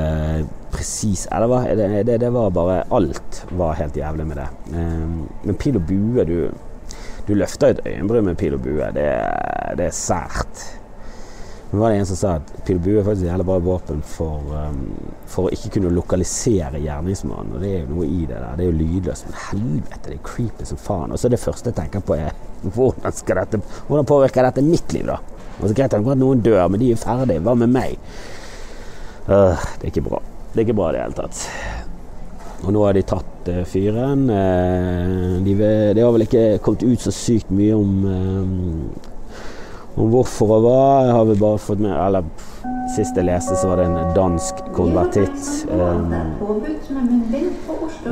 presis 0.69 1.23
det, 1.25 2.03
det, 2.05 2.17
det, 2.21 2.29
var 2.29 2.51
bare 2.53 2.83
Alt 2.93 3.45
var 3.49 3.73
helt 3.79 3.97
jævlig 3.97 4.27
med 4.27 4.37
det. 4.37 4.47
Um, 4.77 5.23
men 5.41 5.57
pil 5.57 5.79
og 5.79 5.87
bue 5.89 6.25
Du, 6.29 6.51
du 7.25 7.33
løfter 7.33 7.73
et 7.73 7.81
øyenbryn 7.85 8.27
med 8.27 8.37
pil 8.37 8.53
og 8.53 8.61
bue. 8.61 8.91
Det, 8.93 9.07
det 9.81 9.87
er 9.87 9.97
sært. 9.97 10.61
Men 11.71 11.81
var 11.81 11.89
det 11.89 12.03
en 12.03 12.05
som 12.11 12.21
sa 12.21 12.35
at 12.37 12.53
pil 12.67 12.77
og 12.77 12.85
bue 12.85 12.99
er 13.01 13.09
faktisk 13.09 13.25
et 13.25 13.31
jævlig 13.31 13.49
bra 13.49 13.59
våpen 13.71 14.05
for, 14.05 14.53
um, 14.53 14.83
for, 15.25 15.47
å 15.47 15.57
ikke 15.57 15.73
kunne 15.79 15.97
lokalisere 15.97 16.85
gjerningsmannen. 16.85 17.57
Og 17.57 17.65
det 17.65 17.73
er 17.73 17.87
jo 17.87 17.95
noe 17.95 18.05
i 18.05 18.21
det 18.21 18.37
der. 18.37 18.51
Det 18.53 18.67
er 18.67 18.69
jo 18.69 18.79
lydløst. 18.83 19.31
Men 19.31 19.45
helvete, 19.49 20.03
det 20.11 20.19
er 20.19 20.25
creepy 20.29 20.69
som 20.69 20.85
faen. 20.85 21.17
Og 21.17 21.17
så 21.17 21.33
det 21.33 21.41
første 21.41 21.73
jeg 21.73 21.81
tenker 21.81 22.05
på, 22.05 22.21
er 22.21 22.37
hvordan, 22.69 23.17
dette, 23.41 23.65
hvordan 23.89 24.13
påvirker 24.13 24.45
dette 24.45 24.69
mitt 24.69 24.93
liv, 24.93 25.09
da? 25.09 25.17
Og 25.61 25.71
greit 25.75 25.95
nok 25.95 26.11
at 26.13 26.21
noen 26.21 26.43
dør, 26.43 26.67
men 26.71 26.81
de 26.81 26.91
er 26.93 26.99
ferdige. 26.99 27.43
Hva 27.45 27.55
med 27.59 27.71
meg? 27.73 27.97
Uh, 29.25 29.55
det 29.79 29.87
er 29.87 29.91
ikke 29.93 30.07
bra. 30.09 30.21
Det 30.51 30.61
er 30.61 30.67
ikke 30.67 30.77
bra 30.77 30.91
i 30.91 30.95
det 30.95 31.03
hele 31.05 31.17
tatt. 31.17 31.43
Og 32.65 32.71
nå 32.73 32.83
har 32.85 32.95
de 32.97 33.03
tatt 33.07 33.49
uh, 33.51 33.63
fyren. 33.69 34.27
Uh, 34.29 35.41
de, 35.45 35.57
det 35.95 36.03
har 36.03 36.13
vel 36.15 36.27
ikke 36.27 36.47
kommet 36.65 36.85
ut 36.85 37.07
så 37.07 37.13
sykt 37.15 37.53
mye 37.53 37.75
om 37.77 37.91
om 39.95 40.11
hvorfor 40.11 40.57
og 40.57 40.65
hva 40.65 40.79
har 41.07 41.23
vel 41.29 41.37
bare 41.39 41.59
fått 41.61 41.79
med 41.79 41.93
Eller 41.95 42.25
sist 42.95 43.17
jeg 43.17 43.27
leste, 43.27 43.55
så 43.59 43.69
var 43.69 43.79
det 43.79 43.85
en 43.89 44.13
dansk 44.15 44.59
konvertitt. 44.75 45.65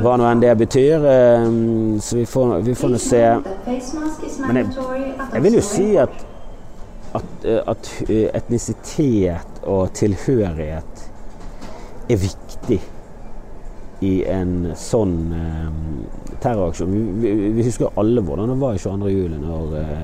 Hva 0.02 0.16
nå 0.18 0.26
enn 0.28 0.42
det 0.42 0.52
betyr. 0.60 1.04
Så 2.04 2.18
vi 2.18 2.24
får, 2.28 2.58
vi 2.66 2.74
får 2.78 2.92
nå 2.92 3.00
se. 3.00 3.22
Men 4.44 4.60
jeg, 4.60 4.66
jeg, 4.74 5.42
vil 5.46 5.58
jo 5.58 5.64
si 5.64 5.86
at, 6.00 6.24
at, 7.14 7.46
at 7.70 7.90
etnisitet 8.10 9.60
og 9.62 9.92
tilhørighet 9.96 11.04
er 12.10 12.20
viktig 12.20 12.80
i 14.04 14.14
en 14.28 14.72
sånn 14.76 15.14
eh, 15.32 15.68
terroraksjon. 16.42 16.90
Vi, 16.92 17.04
vi, 17.22 17.52
vi, 17.56 17.66
husker 17.66 17.94
alle 18.00 18.24
hvordan 18.24 18.52
det 18.52 18.58
var 18.60 18.76
i 18.76 18.82
22. 18.82 19.12
juli, 19.12 19.38
når, 19.40 19.78
eh, 19.80 20.02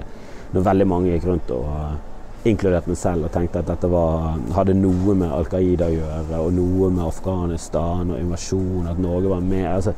når 0.54 0.66
veldig 0.70 0.86
mange 0.88 1.12
gikk 1.12 1.26
rundt 1.28 1.52
og 1.56 2.48
inkludert 2.48 2.88
meg 2.88 2.96
selv, 2.96 3.26
og 3.26 3.34
tenkte 3.34 3.60
at 3.60 3.68
dette 3.68 3.90
var, 3.92 4.38
hadde 4.56 4.78
noe 4.78 5.16
med 5.18 5.32
Al 5.34 5.48
Qaida 5.50 5.90
å 5.90 5.96
gjøre, 5.96 6.40
og 6.40 6.54
noe 6.56 6.88
med 6.94 7.04
Afghanistan 7.04 8.14
og 8.14 8.20
invasjon, 8.20 8.88
at 8.88 9.00
Norge 9.02 9.32
var 9.34 9.44
med. 9.44 9.66
Altså, 9.68 9.92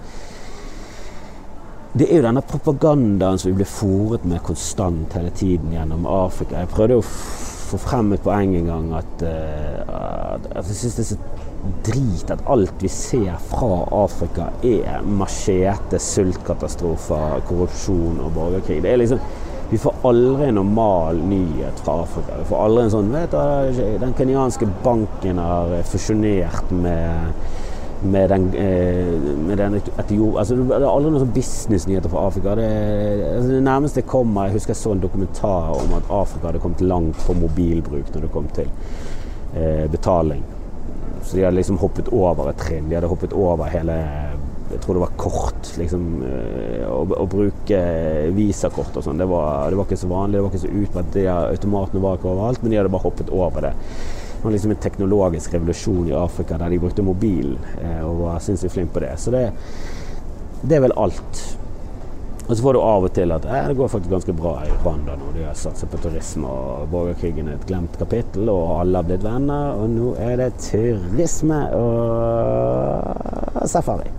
det 1.92 2.06
er 2.08 2.22
jo 2.22 2.24
denne 2.24 2.40
propagandaen 2.48 3.40
som 3.40 3.50
vi 3.50 3.58
blir 3.58 3.68
fòret 3.68 4.22
med 4.24 4.40
konstant 4.46 5.12
hele 5.12 5.32
tiden 5.36 5.74
gjennom 5.74 6.06
Afrika. 6.08 6.62
Jeg 6.62 6.70
prøvde 6.72 6.96
å 7.02 7.04
få 7.04 7.80
frem 7.80 8.14
et 8.16 8.24
poeng 8.24 8.54
en 8.56 8.70
gang 8.70 8.86
at, 8.96 9.24
uh, 9.28 10.38
at 10.40 10.70
jeg 10.70 10.78
syns 10.78 10.96
det 10.96 11.04
er 11.04 11.10
så 11.10 11.18
drit 11.86 12.32
at 12.32 12.42
alt 12.50 12.80
vi 12.82 12.88
ser 12.90 13.36
fra 13.50 13.82
Afrika 13.94 14.48
er 14.66 15.04
machete, 15.04 16.00
sultkatastrofer, 16.00 17.44
korrupsjon 17.50 18.22
og 18.24 18.32
borgerkrig. 18.38 18.80
Det 18.82 18.92
er 18.94 19.02
liksom 19.04 19.20
vi 19.72 19.78
får 19.80 20.02
aldri 20.04 20.48
en 20.50 20.58
normal 20.60 21.20
nyhet 21.28 21.78
fra 21.84 22.02
Afrika. 22.02 22.40
Vi 22.40 22.48
får 22.50 22.64
aldri 22.66 22.82
en 22.84 22.90
sånn 22.92 23.12
vet 23.12 23.36
du, 23.36 23.84
Den 24.02 24.12
kenyanske 24.18 24.68
banken 24.84 25.40
har 25.40 25.72
fusjonert 25.88 26.72
med 26.76 27.61
med 28.04 28.30
den, 28.30 28.54
eh, 28.54 29.20
med 29.46 29.58
den 29.58 29.74
Etiop... 29.98 30.36
Altså, 30.38 30.56
det 30.56 30.76
er 30.76 30.86
aldri 30.88 31.10
noen 31.12 31.22
sånn 31.24 31.34
businessnyheter 31.34 32.12
fra 32.12 32.26
Afrika. 32.28 32.54
Det, 32.58 32.68
altså, 33.28 33.48
det 33.52 33.62
nærmeste 33.66 34.02
jeg 34.02 34.08
kommer 34.10 34.48
Jeg 34.48 34.56
husker 34.58 34.74
jeg 34.74 34.80
så 34.80 34.94
en 34.96 35.02
dokumentar 35.02 35.74
om 35.76 35.94
at 35.98 36.10
Afrika 36.22 36.50
hadde 36.50 36.62
kommet 36.62 36.84
langt 36.86 37.22
på 37.26 37.36
mobilbruk 37.38 38.10
når 38.14 38.26
det 38.26 38.32
kom 38.34 38.48
til 38.56 38.70
eh, 39.54 39.86
betaling. 39.92 40.42
Så 41.22 41.36
de 41.36 41.44
hadde 41.46 41.58
liksom 41.60 41.78
hoppet 41.82 42.10
over 42.12 42.50
et 42.50 42.62
trinn. 42.62 42.88
De 42.90 42.98
hadde 42.98 43.10
hoppet 43.10 43.36
over 43.36 43.70
hele 43.70 43.98
Jeg 44.72 44.80
tror 44.80 44.96
det 44.96 45.04
var 45.04 45.16
kort. 45.20 45.70
Liksom, 45.78 46.08
eh, 46.26 46.88
å, 46.88 47.04
å, 47.04 47.28
bruke 47.30 47.84
visakort 48.32 48.96
og 48.96 49.04
sånn. 49.04 49.20
Det, 49.20 49.28
det, 49.28 49.78
var 49.78 49.86
ikke 49.86 50.00
så 50.00 50.10
vanlig. 50.10 50.38
Det 50.38 50.44
var 50.46 50.52
ikke 50.54 50.64
så 50.66 50.74
utbredt. 50.82 51.22
Automatene 51.52 52.02
var 52.02 52.18
ikke 52.18 52.32
overalt, 52.32 52.62
men 52.64 52.72
de 52.72 52.80
hadde 52.80 52.92
bare 52.94 53.06
hoppet 53.06 53.32
over 53.36 53.68
det 53.68 53.76
var 54.42 54.52
liksom 54.52 54.70
en 54.70 54.76
teknologisk 54.76 55.54
revolusjon 55.54 56.08
i 56.08 56.12
Afrika 56.12 56.58
der 56.58 56.70
de 56.70 56.78
brukte 56.78 57.02
mobilen 57.02 57.58
eh, 57.82 58.00
og 58.02 58.24
var 58.24 58.38
sinnssykt 58.42 58.74
flinke 58.74 58.94
på 58.94 59.00
det. 59.04 59.12
Så 59.18 59.30
det, 59.30 59.52
det, 60.62 60.76
er 60.76 60.80
vel 60.86 60.96
alt. 60.98 61.42
Og 62.48 62.56
så 62.56 62.62
får 62.62 62.74
du 62.74 62.80
av 62.82 63.06
og 63.06 63.12
til 63.14 63.34
at 63.34 63.46
eh, 63.46 63.68
det 63.70 63.76
går 63.78 63.92
faktisk 63.92 64.14
ganske 64.16 64.34
bra 64.38 64.56
i 64.66 64.72
Rwanda 64.80 65.14
nå. 65.18 65.30
De 65.36 65.46
har 65.46 65.54
satset 65.58 65.90
på 65.92 66.00
turisme, 66.02 66.50
og 66.50 66.90
borgerkrigen 66.90 67.48
er 67.48 67.60
et 67.60 67.68
glemt 67.70 67.94
kapittel, 68.00 68.50
og 68.50 68.80
alle 68.80 68.98
har 68.98 69.06
blitt 69.10 69.26
venner. 69.26 69.78
Og 69.78 69.86
nå 69.94 70.14
er 70.18 70.34
det 70.42 70.50
turisme 70.66 71.60
og 71.78 73.68
safari. 73.70 74.10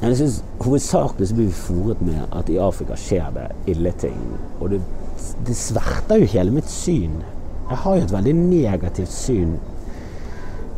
Jeg 0.00 0.16
synes 0.16 0.44
Hovedsakelig 0.60 1.28
så 1.28 1.34
blir 1.36 1.50
vi 1.50 1.52
fòret 1.52 2.00
med 2.04 2.20
at 2.36 2.48
i 2.48 2.56
Afrika 2.60 2.96
skjer 2.96 3.28
det 3.36 3.50
ille 3.70 3.92
ting. 4.00 4.18
Og 4.58 4.72
det, 4.72 4.80
det 5.46 5.56
sverter 5.56 6.22
jo 6.22 6.28
hele 6.32 6.54
mitt 6.56 6.70
syn 6.72 7.20
jeg 7.70 7.82
har 7.84 7.96
jo 7.96 8.06
et 8.06 8.12
veldig 8.12 8.34
negativt 8.36 9.12
syn 9.14 9.58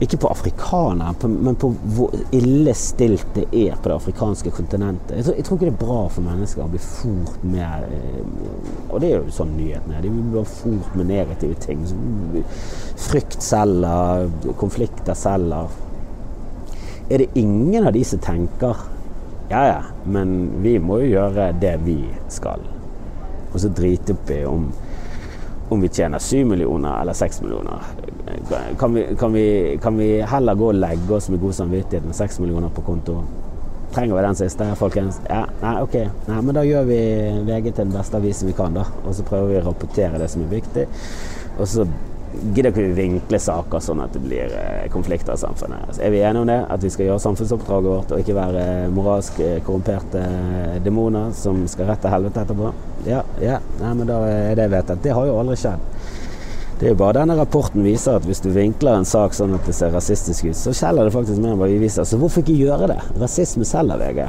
ikke 0.02 0.18
på 0.18 0.30
afrikanere, 0.32 1.28
men 1.28 1.56
på 1.62 1.68
hvor 1.94 2.14
ille 2.34 2.72
stilt 2.74 3.26
det 3.36 3.44
er 3.54 3.76
på 3.76 3.90
det 3.90 3.94
afrikanske 3.94 4.50
kontinentet. 4.50 5.14
Jeg 5.16 5.24
tror, 5.24 5.36
jeg 5.36 5.44
tror 5.46 5.58
ikke 5.58 5.68
det 5.68 5.72
er 5.72 5.84
bra 5.84 5.98
for 6.10 6.26
mennesker 6.26 6.64
å 6.64 6.70
bli 6.72 6.80
fort 6.82 7.44
med 7.46 7.84
eh, 7.86 8.88
Og 8.88 8.96
det 9.02 9.12
er 9.12 9.20
jo 9.20 9.34
sånn 9.36 9.52
nyhetene 9.54 9.98
er. 9.98 10.02
De 10.02 10.10
blir 10.32 10.48
fort 10.48 10.96
med 10.98 11.06
negative 11.12 11.54
ting. 11.62 11.84
Frykt 12.98 13.38
selger, 13.46 14.26
konflikter 14.58 15.14
selger. 15.18 15.70
Er 17.06 17.22
det 17.22 17.30
ingen 17.38 17.86
av 17.86 17.94
de 17.94 18.02
som 18.06 18.22
tenker 18.22 18.88
ja 19.52 19.62
ja, 19.68 19.80
men 20.08 20.62
vi 20.64 20.78
må 20.80 21.02
jo 21.02 21.10
gjøre 21.12 21.50
det 21.60 21.74
vi 21.84 21.98
skal, 22.32 22.62
og 23.52 23.58
så 23.60 23.68
drite 23.68 24.14
opp 24.16 24.30
i 24.32 24.38
om 24.48 24.70
om 25.72 25.80
vi 25.80 25.88
tjener 25.88 26.18
7 26.18 26.44
millioner 26.44 27.00
eller 27.00 27.12
6 27.12 27.42
millioner. 27.42 27.86
Kan 28.78 28.94
vi, 28.94 29.06
kan, 29.18 29.32
vi, 29.32 29.78
kan 29.82 29.96
vi, 29.98 30.10
heller 30.20 30.54
gå 30.54 30.68
og 30.72 30.78
legge 30.78 31.16
oss 31.16 31.28
med 31.32 31.40
god 31.40 31.54
samvittighet 31.54 32.06
med 32.06 32.16
6 32.16 32.40
millioner 32.40 32.68
på 32.68 32.84
konto? 32.86 33.22
Trenger 33.92 34.16
vi 34.16 34.22
den 34.24 34.38
siste, 34.38 34.68
folkens? 34.80 35.20
Ja, 35.28 35.42
nei, 35.60 35.74
ok. 35.84 35.96
Nei, 36.28 36.38
men 36.40 36.56
da 36.56 36.62
gjør 36.64 36.86
vi 36.88 37.00
VG 37.48 37.66
til 37.72 37.82
den 37.82 37.92
beste 37.92 38.16
avisen 38.16 38.48
vi 38.48 38.56
kan, 38.56 38.76
da. 38.76 38.86
Og 39.04 39.16
så 39.16 39.26
prøver 39.28 39.50
vi 39.50 39.60
å 39.60 39.66
rapportere 39.66 40.20
det 40.22 40.30
som 40.32 40.46
er 40.46 40.54
viktig. 40.54 40.86
Og 41.58 41.68
så 41.68 41.84
gidder 42.32 42.70
ikke 42.70 42.84
vi 42.86 42.94
vinkle 42.96 43.38
saker 43.42 43.82
sånn 43.84 44.00
at 44.04 44.14
det 44.16 44.22
blir 44.24 44.52
eh, 44.56 44.86
konflikter 44.92 45.36
i 45.36 45.40
samfunnet. 45.42 45.86
Altså, 45.88 46.02
er 46.02 46.14
vi 46.14 46.22
enige 46.24 46.42
om 46.42 46.48
det? 46.48 46.58
At 46.74 46.84
vi 46.84 46.90
skal 46.92 47.08
gjøre 47.08 47.22
samfunnsoppdraget 47.26 47.90
vårt 47.92 48.14
og 48.14 48.22
ikke 48.22 48.36
være 48.36 48.64
moralsk 48.94 49.40
eh, 49.44 49.58
korrumperte 49.66 50.24
demoner 50.84 51.30
som 51.36 51.60
skal 51.70 51.90
rette 51.92 52.12
helvete 52.12 52.44
etterpå? 52.46 52.72
Ja, 53.08 53.22
ja. 53.42 53.60
Nei, 53.80 53.94
men 53.98 54.08
da 54.08 54.18
er 54.30 54.58
det 54.58 54.70
vedtatt. 54.72 55.02
Det 55.04 55.14
har 55.16 55.28
jo 55.28 55.38
aldri 55.42 55.58
skjedd. 55.60 55.88
Det 56.80 56.88
er 56.88 56.94
jo 56.94 56.98
bare 56.98 57.20
denne 57.20 57.36
rapporten 57.38 57.84
viser 57.86 58.16
at 58.18 58.24
hvis 58.26 58.40
du 58.42 58.48
vinkler 58.50 58.96
en 58.98 59.06
sak 59.06 59.36
sånn 59.36 59.52
at 59.54 59.68
det 59.68 59.74
ser 59.76 59.92
rasistisk 59.94 60.48
ut, 60.48 60.58
så 60.58 60.72
skjeller 60.74 61.06
det 61.06 61.14
faktisk 61.14 61.38
mer 61.38 61.54
enn 61.54 61.60
hva 61.60 61.68
vi 61.70 61.78
viser. 61.78 62.08
Så 62.08 62.18
hvorfor 62.18 62.42
ikke 62.42 62.56
gjøre 62.58 62.88
det? 62.90 62.98
Rasisme 63.22 63.66
selger, 63.68 64.00
VG. 64.02 64.24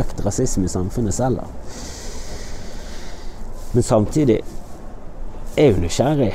Økt 0.00 0.24
rasisme 0.24 0.66
i 0.66 0.72
samfunnet 0.72 1.14
selger. 1.14 1.46
Men 3.70 3.86
samtidig 3.86 4.40
er 5.54 5.70
jo 5.70 5.84
nysgjerrig 5.84 6.32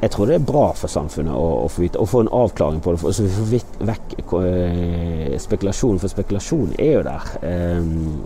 jeg 0.00 0.10
tror 0.10 0.26
det 0.30 0.34
er 0.34 0.44
bra 0.46 0.68
for 0.78 0.90
samfunnet 0.90 1.34
å, 1.34 1.46
å, 1.64 1.70
få, 1.72 1.82
vite, 1.82 1.98
å 1.98 2.06
få, 2.06 2.20
en 2.22 2.30
avklaring 2.30 2.78
på 2.82 2.94
det. 2.94 3.00
For, 3.02 3.14
så 3.16 3.24
vi 3.26 3.32
får 3.34 3.88
vekk 3.88 4.14
eh, 4.38 5.34
spekulasjon, 5.42 5.98
for 5.98 6.12
spekulasjon 6.12 6.76
er 6.78 6.92
jo 6.92 7.00
der. 7.08 7.32
Um, 7.42 8.22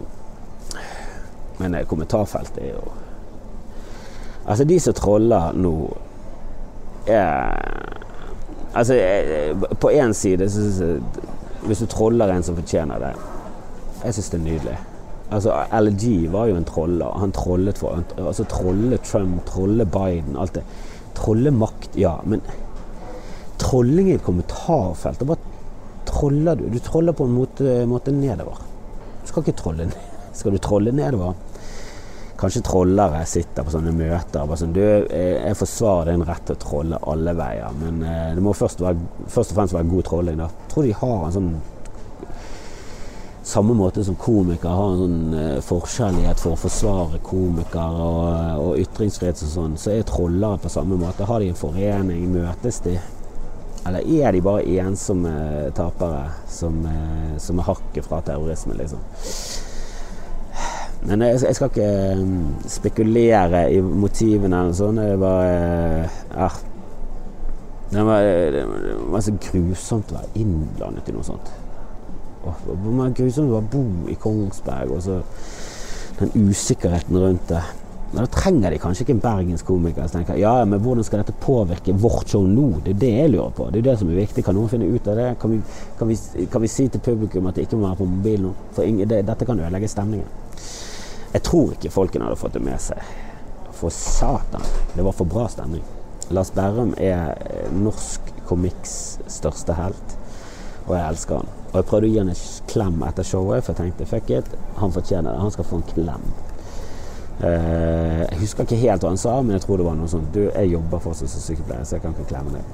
men 1.63 1.79
eh, 1.79 1.87
kommentarfeltet 1.89 2.61
er 2.61 2.77
jo 2.77 2.85
Altså, 4.43 4.65
de 4.67 4.79
som 4.83 4.95
troller 4.99 5.53
nå 5.55 5.75
er 7.07 7.53
Altså, 8.75 8.97
på 9.79 9.93
én 9.93 10.15
side 10.17 10.49
så 10.51 10.65
syns 10.65 10.81
jeg 10.81 11.69
Hvis 11.69 11.83
du 11.85 11.87
troller 11.93 12.33
en 12.33 12.43
som 12.43 12.57
fortjener 12.59 12.99
det 12.99 13.13
Jeg 14.03 14.17
syns 14.17 14.31
det 14.33 14.41
er 14.41 14.45
nydelig. 14.49 14.79
Altså, 15.33 15.55
LG 15.79 16.33
var 16.33 16.49
jo 16.51 16.57
en 16.59 16.67
troller. 16.67 17.19
Han 17.23 17.33
trollet 17.33 17.79
for 17.79 18.03
Altså, 18.19 18.45
trolle 18.51 18.99
Trump, 19.07 19.45
trolle 19.47 19.87
Biden, 19.87 20.37
alt 20.37 20.59
det 20.59 20.65
Trollemakt, 21.17 21.97
ja. 22.01 22.17
Men 22.25 22.43
trolling 23.63 24.11
i 24.11 24.17
et 24.17 24.25
kommentarfelt 24.25 25.21
Da 25.21 25.29
bare 25.29 25.51
troller 26.09 26.59
du. 26.59 26.67
Du 26.73 26.79
troller 26.83 27.15
på 27.17 27.25
en 27.29 27.37
måte, 27.37 27.77
måte 27.87 28.15
nedover. 28.15 28.61
Du 29.23 29.31
skal 29.31 29.45
ikke 29.45 29.59
trolle 29.61 29.89
ned. 29.91 30.11
Skal 30.37 30.55
du 30.55 30.61
trolle 30.63 30.93
nedover? 30.97 31.35
Kanskje 32.41 32.65
trollere 32.67 33.21
sitter 33.29 33.63
på 33.63 33.71
sånne 33.71 33.93
møter 33.95 34.43
og 34.43 34.57
sånn 34.59 34.73
Du, 34.75 34.81
jeg 34.83 35.59
forsvarer 35.61 36.11
din 36.11 36.25
rett 36.27 36.43
til 36.49 36.57
å 36.57 36.63
trolle 36.65 36.99
alle 37.13 37.37
veier, 37.39 37.77
men 37.79 38.01
eh, 38.03 38.33
det 38.35 38.43
må 38.43 38.55
først, 38.57 38.83
være, 38.83 38.99
først 39.31 39.53
og 39.53 39.61
fremst 39.61 39.77
være 39.77 39.91
god 39.93 40.09
trolling. 40.09 40.41
da. 40.41 40.49
Jeg 40.65 40.73
tror 40.73 40.89
de 40.89 40.97
har 41.05 41.27
en 41.29 41.37
sånn 41.37 41.53
samme 43.43 43.75
måte 43.75 44.05
som 44.05 44.15
komikere 44.15 44.75
har 44.77 44.93
en 44.93 45.01
sånn 45.03 45.63
forskjellighet 45.67 46.43
for 46.43 46.55
å 46.55 46.61
forsvare 46.63 47.19
komikere 47.27 48.05
og, 48.07 48.21
uh, 48.29 48.61
og 48.63 48.85
ytringsfrihet 48.85 49.43
og 49.43 49.51
sånn, 49.57 49.75
så 49.81 49.97
er 49.97 50.07
trollere 50.07 50.61
på 50.63 50.71
samme 50.73 50.99
måte. 51.01 51.27
Har 51.27 51.43
de 51.43 51.51
en 51.51 51.59
forening? 51.59 52.29
Møtes 52.31 52.79
de? 52.87 52.95
Eller 53.83 54.07
er 54.07 54.31
de 54.33 54.45
bare 54.47 54.79
ensomme 54.85 55.33
tapere 55.75 56.29
som, 56.47 56.79
uh, 56.87 57.35
som 57.43 57.59
er 57.59 57.69
hakket 57.73 58.07
fra 58.07 58.23
terrorisme, 58.27 58.79
liksom? 58.79 59.03
Men 61.03 61.25
jeg, 61.27 61.41
jeg 61.43 61.59
skal 61.59 61.73
ikke 61.73 62.69
spekulere 62.71 63.65
i 63.75 63.81
motivene 63.83 64.61
eller 64.63 64.77
sånn. 64.79 65.01
Det 65.03 65.09
er 65.17 65.19
bare 65.19 65.49
ja. 66.31 66.51
det 67.91 68.05
var, 68.07 68.29
det 68.55 68.63
var 69.11 69.27
så 69.27 69.35
grusomt 69.49 70.15
å 70.15 70.21
være 70.21 70.45
innblandet 70.45 71.11
i 71.11 71.17
noe 71.17 71.27
sånt. 71.27 71.51
Hvor 72.43 73.15
grusomt 73.15 73.47
det 73.47 73.53
var 73.53 73.63
å 73.63 73.71
bo 73.73 74.11
i 74.11 74.19
Kongsberg, 74.19 74.97
og 74.97 75.05
så 75.05 75.21
den 76.19 76.49
usikkerheten 76.49 77.19
rundt 77.19 77.49
det. 77.49 77.63
Men 78.13 78.27
da 78.27 78.29
trenger 78.29 78.71
de 78.71 78.79
kanskje 78.79 79.07
ikke 79.07 79.15
en 79.15 79.23
bergenskomiker 79.25 80.09
som 80.09 80.19
tenker 80.19 80.37
ja, 80.37 80.53
men 80.69 80.83
hvordan 80.85 81.07
skal 81.07 81.23
dette 81.23 81.33
påvirke 81.41 81.95
vårt 81.97 82.29
show 82.29 82.45
nå? 82.45 82.83
Det 82.85 82.93
er 82.93 82.99
det 83.01 83.13
jeg 83.15 83.31
lurer 83.33 83.55
på. 83.57 83.69
Det 83.73 83.81
er 83.81 83.87
det 83.87 83.95
som 84.03 84.11
er 84.13 84.19
viktig. 84.21 84.45
Kan 84.45 84.59
noen 84.59 84.69
finne 84.69 84.91
ut 84.93 85.09
av 85.09 85.17
det? 85.17 85.31
Kan 85.41 85.55
vi, 85.55 85.61
kan 85.99 86.11
vi, 86.11 86.19
kan 86.53 86.65
vi 86.65 86.69
si 86.69 86.87
til 86.93 87.01
publikum 87.01 87.49
at 87.49 87.57
det 87.57 87.65
ikke 87.65 87.79
må 87.81 87.89
være 87.89 88.01
på 88.03 88.11
mobil 88.11 88.45
nå? 88.45 88.53
For 88.77 88.85
ingen, 88.85 89.09
det, 89.09 89.23
dette 89.31 89.49
kan 89.49 89.65
ødelegge 89.65 89.89
stemningen. 89.89 90.29
Jeg 91.33 91.45
tror 91.49 91.73
ikke 91.73 91.95
folkene 91.95 92.29
hadde 92.29 92.41
fått 92.43 92.59
det 92.59 92.65
med 92.67 92.85
seg. 92.85 93.01
For 93.81 93.95
satan, 93.97 94.69
det 94.93 95.09
var 95.09 95.17
for 95.17 95.33
bra 95.33 95.49
stemning. 95.49 95.81
Lars 96.37 96.53
Berrum 96.53 96.93
er 97.01 97.33
norsk 97.73 98.29
komikks 98.49 98.95
største 99.33 99.75
helt, 99.81 100.17
og 100.85 100.95
jeg 100.99 101.09
elsker 101.09 101.41
han. 101.41 101.62
Og 101.73 101.79
jeg 101.81 101.89
prøvde 101.89 102.09
å 102.09 102.13
gi 102.13 102.19
han 102.21 102.31
en 102.33 102.41
klem 102.69 103.05
etter 103.09 103.25
showet, 103.25 103.65
for 103.65 103.73
jeg 103.73 103.81
tenkte 103.81 104.09
fuck 104.11 104.33
it, 104.37 104.49
han 104.77 104.93
fortjener 104.93 105.31
det. 105.33 105.41
Han 105.41 105.55
skal 105.55 105.69
få 105.69 105.79
en 105.81 105.87
klem. 105.95 106.27
Uh, 107.43 108.23
jeg 108.29 108.43
husker 108.43 108.67
ikke 108.67 108.83
helt 108.85 109.03
hva 109.03 109.11
han 109.15 109.19
sa, 109.19 109.39
men 109.41 109.57
jeg 109.57 109.65
tror 109.65 109.81
det 109.81 109.87
var 109.89 109.97
noe 109.99 110.11
sånt 110.11 110.29
Du, 110.37 110.43
jeg 110.45 110.69
jobber 110.77 111.01
fortsatt 111.03 111.33
som 111.33 111.43
sykepleier, 111.43 111.87
så 111.89 111.97
jeg 111.97 112.05
kan 112.05 112.13
ikke 112.15 112.29
klemme 112.29 112.53
deg. 112.55 112.65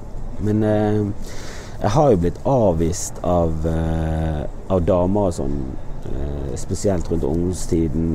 Men 0.45 0.65
uh, 0.67 1.31
Jeg 1.79 1.93
har 1.95 2.11
jo 2.11 2.19
blitt 2.25 2.41
avvist 2.43 3.21
av, 3.23 3.55
uh, 3.63 4.43
av 4.67 4.83
damer 4.83 5.31
og 5.31 5.37
sånn, 5.39 5.61
spesielt 6.57 7.05
rundt 7.11 7.23
ungdomstiden, 7.23 8.05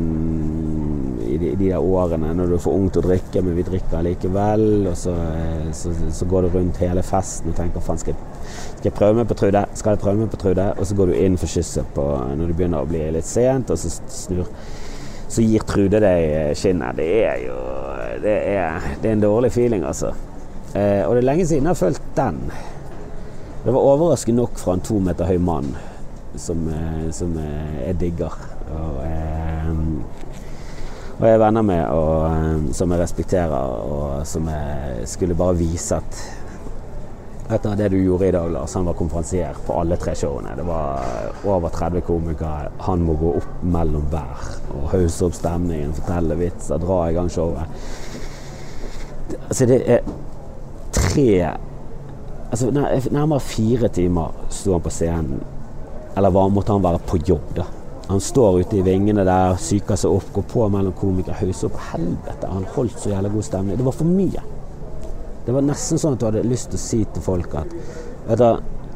i 1.22 1.36
de, 1.38 1.52
de, 1.54 1.68
der 1.70 1.78
årene 1.80 2.32
når 2.34 2.50
du 2.50 2.54
er 2.56 2.62
for 2.64 2.76
ung 2.76 2.88
til 2.92 3.00
å 3.04 3.06
drikke, 3.06 3.42
men 3.44 3.54
vi 3.56 3.64
drikker 3.64 4.02
likevel. 4.04 4.64
Og 4.90 4.96
så, 4.98 5.14
så, 5.76 5.92
så 6.12 6.28
går 6.28 6.44
du 6.44 6.56
rundt 6.58 6.80
hele 6.82 7.04
festen 7.06 7.52
og 7.52 7.56
tenker 7.56 7.84
faen, 7.84 8.00
skal, 8.02 8.18
skal 8.54 8.88
jeg 8.90 8.96
prøve 8.96 9.18
meg 9.20 9.28
på 9.30 9.36
Trude? 9.38 9.64
Skal 9.74 9.94
jeg 9.94 10.02
prøve 10.02 10.22
meg 10.22 10.32
på 10.32 10.40
Trude? 10.42 10.66
Og 10.78 10.88
så 10.88 10.98
går 10.98 11.10
du 11.10 11.16
inn 11.18 11.38
for 11.40 11.50
kysset 11.50 11.94
på, 11.96 12.04
når 12.34 12.50
det 12.50 12.58
begynner 12.58 12.84
å 12.84 12.90
bli 12.90 13.04
litt 13.14 13.28
sent, 13.28 13.72
og 13.72 13.80
så 13.80 13.92
snur 13.92 14.50
så 15.34 15.42
gir 15.42 15.64
Trude 15.66 15.98
deg 16.04 16.54
skinnet. 16.58 16.94
Det 16.98 17.08
er 17.26 17.40
jo 17.46 17.56
det 18.22 18.36
er, 18.54 18.92
det 19.02 19.10
er 19.10 19.16
en 19.16 19.24
dårlig 19.24 19.50
feeling, 19.52 19.82
altså. 19.86 20.12
Eh, 20.74 21.02
og 21.06 21.14
det 21.14 21.22
er 21.22 21.26
lenge 21.26 21.46
siden 21.48 21.66
jeg 21.66 21.74
har 21.74 21.80
følt 21.80 22.06
den. 22.16 22.38
Det 23.64 23.72
var 23.72 23.80
overraskende 23.80 24.42
nok 24.42 24.58
fra 24.60 24.76
en 24.76 24.84
to 24.84 24.98
meter 25.02 25.28
høy 25.28 25.38
mann 25.42 25.72
som, 26.36 26.68
eh, 26.68 27.10
som 27.10 27.36
eh, 27.38 27.86
jeg 27.86 27.98
digger. 28.00 28.34
Og, 28.74 28.98
eh, 29.06 29.70
og 31.18 31.26
jeg 31.26 31.34
er 31.34 31.42
venner 31.42 31.62
med, 31.62 31.82
og 31.94 32.74
som 32.74 32.92
jeg 32.92 33.00
respekterer, 33.00 33.54
og 33.86 34.26
som 34.26 34.48
jeg 34.50 35.08
skulle 35.08 35.38
bare 35.38 35.56
vise 35.56 35.96
at 35.96 36.18
etter 37.50 37.76
det 37.76 37.88
du 37.88 37.98
gjorde 38.04 38.28
i 38.28 38.32
dag, 38.32 38.50
Lars. 38.50 38.74
Han 38.74 38.84
var 38.84 38.96
konferansier 38.96 39.56
på 39.66 39.80
alle 39.80 39.96
tre 40.00 40.14
showene. 40.16 40.54
Det 40.56 40.64
var 40.64 41.00
over 41.44 41.68
30 41.68 42.00
komikere. 42.06 42.70
Han 42.78 43.04
må 43.04 43.16
gå 43.20 43.34
opp 43.40 43.62
mellom 43.62 44.06
hver 44.12 44.48
og 44.72 44.88
hausse 44.94 45.26
opp 45.26 45.36
stemningen, 45.36 45.92
fortelle 45.98 46.38
vitser, 46.40 46.80
dra 46.80 46.98
i 47.10 47.14
gang 47.16 47.28
showet. 47.30 47.84
Altså, 49.48 49.68
det 49.68 49.78
er 49.88 50.02
tre 50.94 51.28
altså, 52.50 52.70
Nærmere 52.70 53.40
fire 53.40 53.88
timer 53.88 54.34
sto 54.48 54.72
han 54.76 54.84
på 54.84 54.92
scenen. 54.92 55.44
Eller 56.16 56.30
var, 56.30 56.48
måtte 56.48 56.72
han 56.72 56.84
være 56.84 57.02
på 57.04 57.20
jobb, 57.26 57.56
da. 57.56 57.68
Han 58.08 58.20
står 58.20 58.60
ute 58.60 58.76
i 58.76 58.84
vingene 58.84 59.24
der, 59.24 59.56
psyker 59.56 59.96
seg 59.98 60.12
opp, 60.12 60.28
går 60.32 60.44
på 60.48 60.66
mellom 60.72 60.92
komikere, 60.96 61.36
hauser 61.40 61.70
opp. 61.70 61.80
Helvete, 61.92 62.48
han 62.48 62.68
holdt 62.76 63.00
så 63.00 63.12
jævla 63.12 63.32
god 63.32 63.48
stemning. 63.48 63.80
Det 63.80 63.86
var 63.86 63.96
for 63.96 64.08
mye. 64.08 64.44
Det 65.44 65.52
var 65.52 65.66
nesten 65.66 66.00
sånn 66.00 66.16
at 66.16 66.22
du 66.22 66.28
hadde 66.28 66.44
lyst 66.48 66.70
til 66.72 66.80
å 66.80 66.84
si 66.84 67.00
til 67.14 67.24
folk 67.24 67.56
at 67.60 67.74
du, 68.40 68.46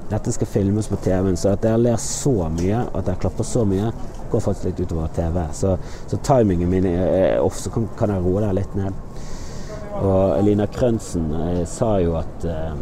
dette 0.08 0.32
skal 0.32 0.48
filmes 0.48 0.88
på 0.88 0.96
TV-en, 1.04 1.36
så 1.36 1.52
at 1.52 1.64
dere 1.66 1.80
ler 1.82 1.98
så 2.00 2.32
mye, 2.54 2.86
at 2.86 3.04
dere 3.04 3.20
klapper 3.20 3.44
så 3.44 3.66
mye, 3.68 3.90
går 4.32 4.44
faktisk 4.44 4.70
litt 4.70 4.80
utover 4.80 5.10
TV. 5.16 5.42
Så, 5.56 5.74
så 6.08 6.20
timingen 6.24 6.70
min 6.72 6.88
er 6.88 7.42
off, 7.42 7.58
så 7.60 7.72
kan, 7.74 7.84
kan 7.98 8.14
jeg 8.14 8.24
roe 8.24 8.40
deg 8.46 8.56
litt 8.56 8.78
ned. 8.78 8.96
Og 9.98 10.38
Elina 10.38 10.64
Krønsen 10.72 11.28
eh, 11.36 11.62
sa 11.68 11.96
jo 12.00 12.16
at 12.20 12.46
eh, 12.48 12.72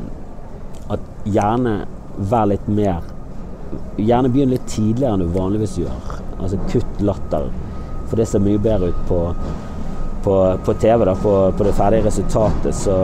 at 0.93 1.07
gjerne 1.27 1.77
vær 2.31 2.51
litt 2.53 2.67
mer 2.71 3.13
Gjerne 3.99 4.31
begynn 4.31 4.53
litt 4.53 4.67
tidligere 4.71 5.17
enn 5.17 5.23
du 5.25 5.33
vanligvis 5.35 5.73
gjør. 5.81 6.11
Altså 6.39 6.59
kutt 6.71 7.01
latter. 7.03 7.49
For 8.07 8.21
det 8.21 8.29
ser 8.31 8.45
mye 8.45 8.61
bedre 8.63 8.93
ut 8.93 9.01
på, 9.09 9.17
på, 10.27 10.37
på 10.67 10.75
TV, 10.83 11.07
da, 11.09 11.15
på, 11.23 11.35
på, 11.57 11.67
det 11.69 11.75
ferdige 11.79 12.09
resultatet. 12.09 12.75
Så, 12.75 12.97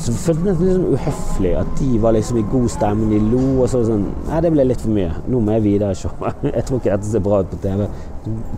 så 0.00 0.16
føltes 0.24 0.58
det 0.58 0.64
litt 0.64 0.78
sånn 0.78 0.96
uhøflig 0.96 1.52
at 1.60 1.76
de 1.80 1.90
var 2.00 2.16
liksom 2.16 2.40
i 2.40 2.46
god 2.54 2.72
stemning, 2.72 3.12
de 3.12 3.20
lo. 3.34 3.44
Og 3.60 3.68
så 3.72 3.84
sånn 3.88 4.08
Nei, 4.30 4.40
det 4.44 4.54
ble 4.56 4.66
litt 4.70 4.82
for 4.82 4.96
mye. 4.96 5.12
Nå 5.28 5.44
må 5.44 5.58
jeg 5.58 5.66
videre 5.68 6.00
showet. 6.00 6.42
Jeg 6.56 6.66
tror 6.66 6.80
ikke 6.80 6.96
dette 6.96 7.12
ser 7.12 7.24
bra 7.24 7.44
ut 7.44 7.52
på 7.52 7.60
TV. 7.62 7.86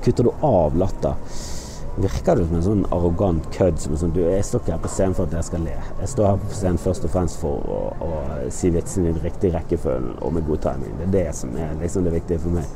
Kutter 0.07 0.31
du 0.31 0.35
av 0.47 0.79
latter? 0.79 1.21
virker 1.97 2.37
du 2.37 2.43
som 2.45 2.57
en 2.59 2.65
sånn 2.65 2.83
arrogant 2.93 3.47
kødd. 3.55 3.79
Som 3.81 3.97
sånn, 3.99 4.13
du, 4.17 4.21
jeg 4.29 4.45
står 4.45 4.63
ikke 4.63 4.75
her 4.75 4.83
på 4.85 4.93
scenen 4.93 5.17
for 5.17 5.29
at 5.29 5.37
jeg 5.39 5.49
skal 5.49 5.65
le. 5.67 5.77
Jeg 6.03 6.13
står 6.13 6.29
her 6.29 6.43
på 6.43 6.59
scenen 6.59 6.83
først 6.83 7.09
og 7.09 7.15
fremst 7.15 7.41
for 7.41 7.73
å, 7.73 7.81
å 8.05 8.11
si 8.53 8.71
vitsene 8.75 9.11
i 9.11 9.17
den 9.17 9.25
riktige 9.25 9.55
rekkefølgen 9.57 10.19
og 10.21 10.37
med 10.37 10.47
god 10.49 10.65
timing. 10.67 10.95
Det 11.01 11.09
er 11.09 11.15
det 11.17 11.27
som 11.41 11.57
er 11.57 11.75
liksom 11.81 12.07
det 12.07 12.15
viktige 12.19 12.43
for 12.45 12.59
meg. 12.59 12.69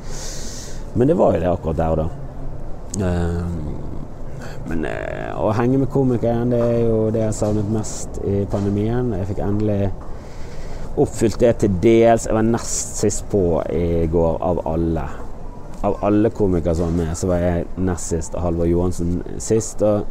Men 0.97 1.13
det 1.13 1.19
var 1.21 1.37
jo 1.37 1.45
det 1.45 1.53
akkurat 1.53 1.81
der 1.81 1.95
og 1.95 2.01
da. 2.01 2.09
Uh, 3.01 3.90
men 4.69 4.85
uh, 4.85 5.41
å 5.41 5.51
henge 5.57 5.81
med 5.81 5.91
komikeren, 5.93 6.53
det 6.53 6.61
er 6.61 6.79
jo 6.85 7.01
det 7.15 7.25
jeg 7.25 7.39
savnet 7.39 7.73
mest 7.73 8.21
i 8.29 8.45
pandemien. 8.51 9.15
Jeg 9.17 9.31
fikk 9.33 9.43
endelig 9.47 9.91
oppfylt 11.01 11.41
det 11.41 11.57
til 11.63 11.81
dels. 11.83 12.29
Jeg 12.29 12.37
var 12.37 12.47
nest 12.47 13.01
sist 13.01 13.27
på 13.33 13.45
i 13.73 14.07
går 14.11 14.41
av 14.45 14.63
alle 14.69 15.09
av 15.81 15.97
alle 16.05 16.31
komikere 16.31 16.75
som 16.75 16.85
var 16.85 17.05
med, 17.05 17.17
så 17.17 17.27
var 17.31 17.39
jeg 17.41 17.69
nest 17.81 18.13
sist 18.13 18.35
og 18.37 18.43
Halvor 18.45 18.69
Johansen 18.69 19.23
sist. 19.41 19.83
Og 19.83 20.05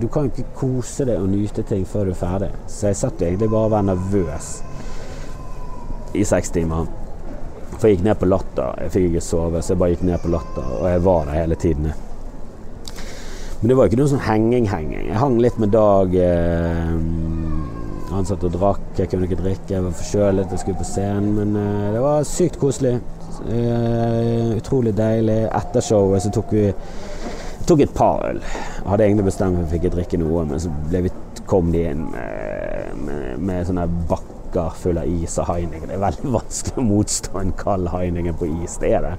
du 0.00 0.08
kan 0.10 0.30
ikke 0.30 0.48
kose 0.56 1.06
deg 1.06 1.20
og 1.20 1.30
nyte 1.30 1.62
ting 1.66 1.84
før 1.86 2.08
du 2.08 2.14
er 2.14 2.18
ferdig. 2.18 2.50
Så 2.66 2.90
jeg 2.90 2.98
satt 2.98 3.22
egentlig 3.22 3.50
bare 3.52 3.68
og 3.70 3.76
var 3.76 3.86
nervøs 3.86 4.52
i 6.18 6.24
seks 6.26 6.50
timer. 6.54 6.90
For 7.76 7.88
jeg 7.88 7.98
gikk 7.98 8.06
ned 8.06 8.18
på 8.18 8.30
Latter. 8.30 8.82
Jeg 8.82 8.94
fikk 8.94 9.10
ikke 9.10 9.26
sove, 9.26 9.62
så 9.62 9.74
jeg 9.74 9.82
bare 9.82 9.94
gikk 9.94 10.08
ned 10.10 10.22
på 10.22 10.32
Latter, 10.32 10.74
og 10.80 10.88
jeg 10.90 11.04
var 11.06 11.28
der 11.28 11.38
hele 11.38 11.58
tiden. 11.58 11.92
Men 13.62 13.70
det 13.70 13.74
var 13.78 13.86
ikke 13.86 13.98
noe 14.00 14.10
sånn 14.10 14.24
henging-henging. 14.26 15.04
Jeg 15.06 15.18
hang 15.20 15.36
litt 15.38 15.58
med 15.62 15.70
Dag. 15.70 16.14
Eh, 16.18 16.88
han 18.10 18.26
satt 18.26 18.42
og 18.42 18.56
drakk, 18.56 18.82
jeg 18.98 19.06
kunne 19.12 19.28
ikke 19.28 19.38
drikke, 19.38 19.68
jeg 19.70 19.84
var 19.84 19.94
forkjølet, 20.00 20.50
jeg 20.50 20.62
skulle 20.64 20.80
på 20.80 20.86
scenen. 20.88 21.28
Men 21.36 21.54
eh, 21.60 21.92
det 21.94 22.00
var 22.02 22.26
sykt 22.26 22.58
koselig. 22.58 22.96
Uh, 23.42 24.52
utrolig 24.58 24.92
deilig. 24.98 25.38
Etter 25.54 25.82
showet 25.82 26.22
så 26.26 26.34
tok 26.34 26.50
vi 26.54 26.66
tok 27.70 27.84
et 27.86 27.94
par 27.94 28.20
øl. 28.26 28.42
Hadde 28.82 29.06
egentlig 29.06 29.28
bestemt 29.30 29.56
meg 29.56 29.70
for 29.70 29.78
ikke 29.78 29.94
drikke 29.94 30.20
noe, 30.20 30.44
men 30.50 30.62
så 30.62 30.74
vi, 30.90 31.14
kom 31.46 31.70
de 31.72 31.86
inn 31.92 32.04
med, 32.10 33.00
med, 33.06 33.40
med 33.46 33.66
sånne 33.70 33.86
bakker 34.10 34.74
fulle 34.82 35.06
av 35.06 35.16
is 35.22 35.38
og 35.38 35.48
Heineken. 35.48 35.86
Det 35.90 35.96
er 36.00 36.04
veldig 36.04 36.34
vanskelig 36.40 36.82
å 36.82 36.88
motstå 36.90 37.42
en 37.44 37.54
kald 37.62 37.94
Heineken 37.94 38.38
på 38.42 38.50
is. 38.58 38.78
Det 38.82 38.90
er 38.98 39.06
det. 39.06 39.16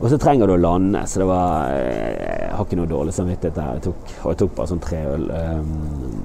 Og 0.00 0.08
så 0.08 0.16
trenger 0.16 0.48
du 0.48 0.54
å 0.54 0.60
lande, 0.60 1.02
så 1.06 1.20
det 1.20 1.26
var 1.28 1.74
eh, 1.76 2.14
Jeg 2.16 2.52
har 2.56 2.64
ikke 2.64 2.78
noe 2.80 2.88
dårlig 2.88 3.12
samvittighet 3.14 3.56
der. 3.56 3.74
Jeg 3.76 3.84
tok, 3.90 4.14
og 4.22 4.28
jeg 4.32 4.38
tok 4.42 4.54
bare 4.56 4.70
sånn 4.70 4.84
tre 4.84 5.00
øl. 5.12 5.26
Um, 5.28 6.22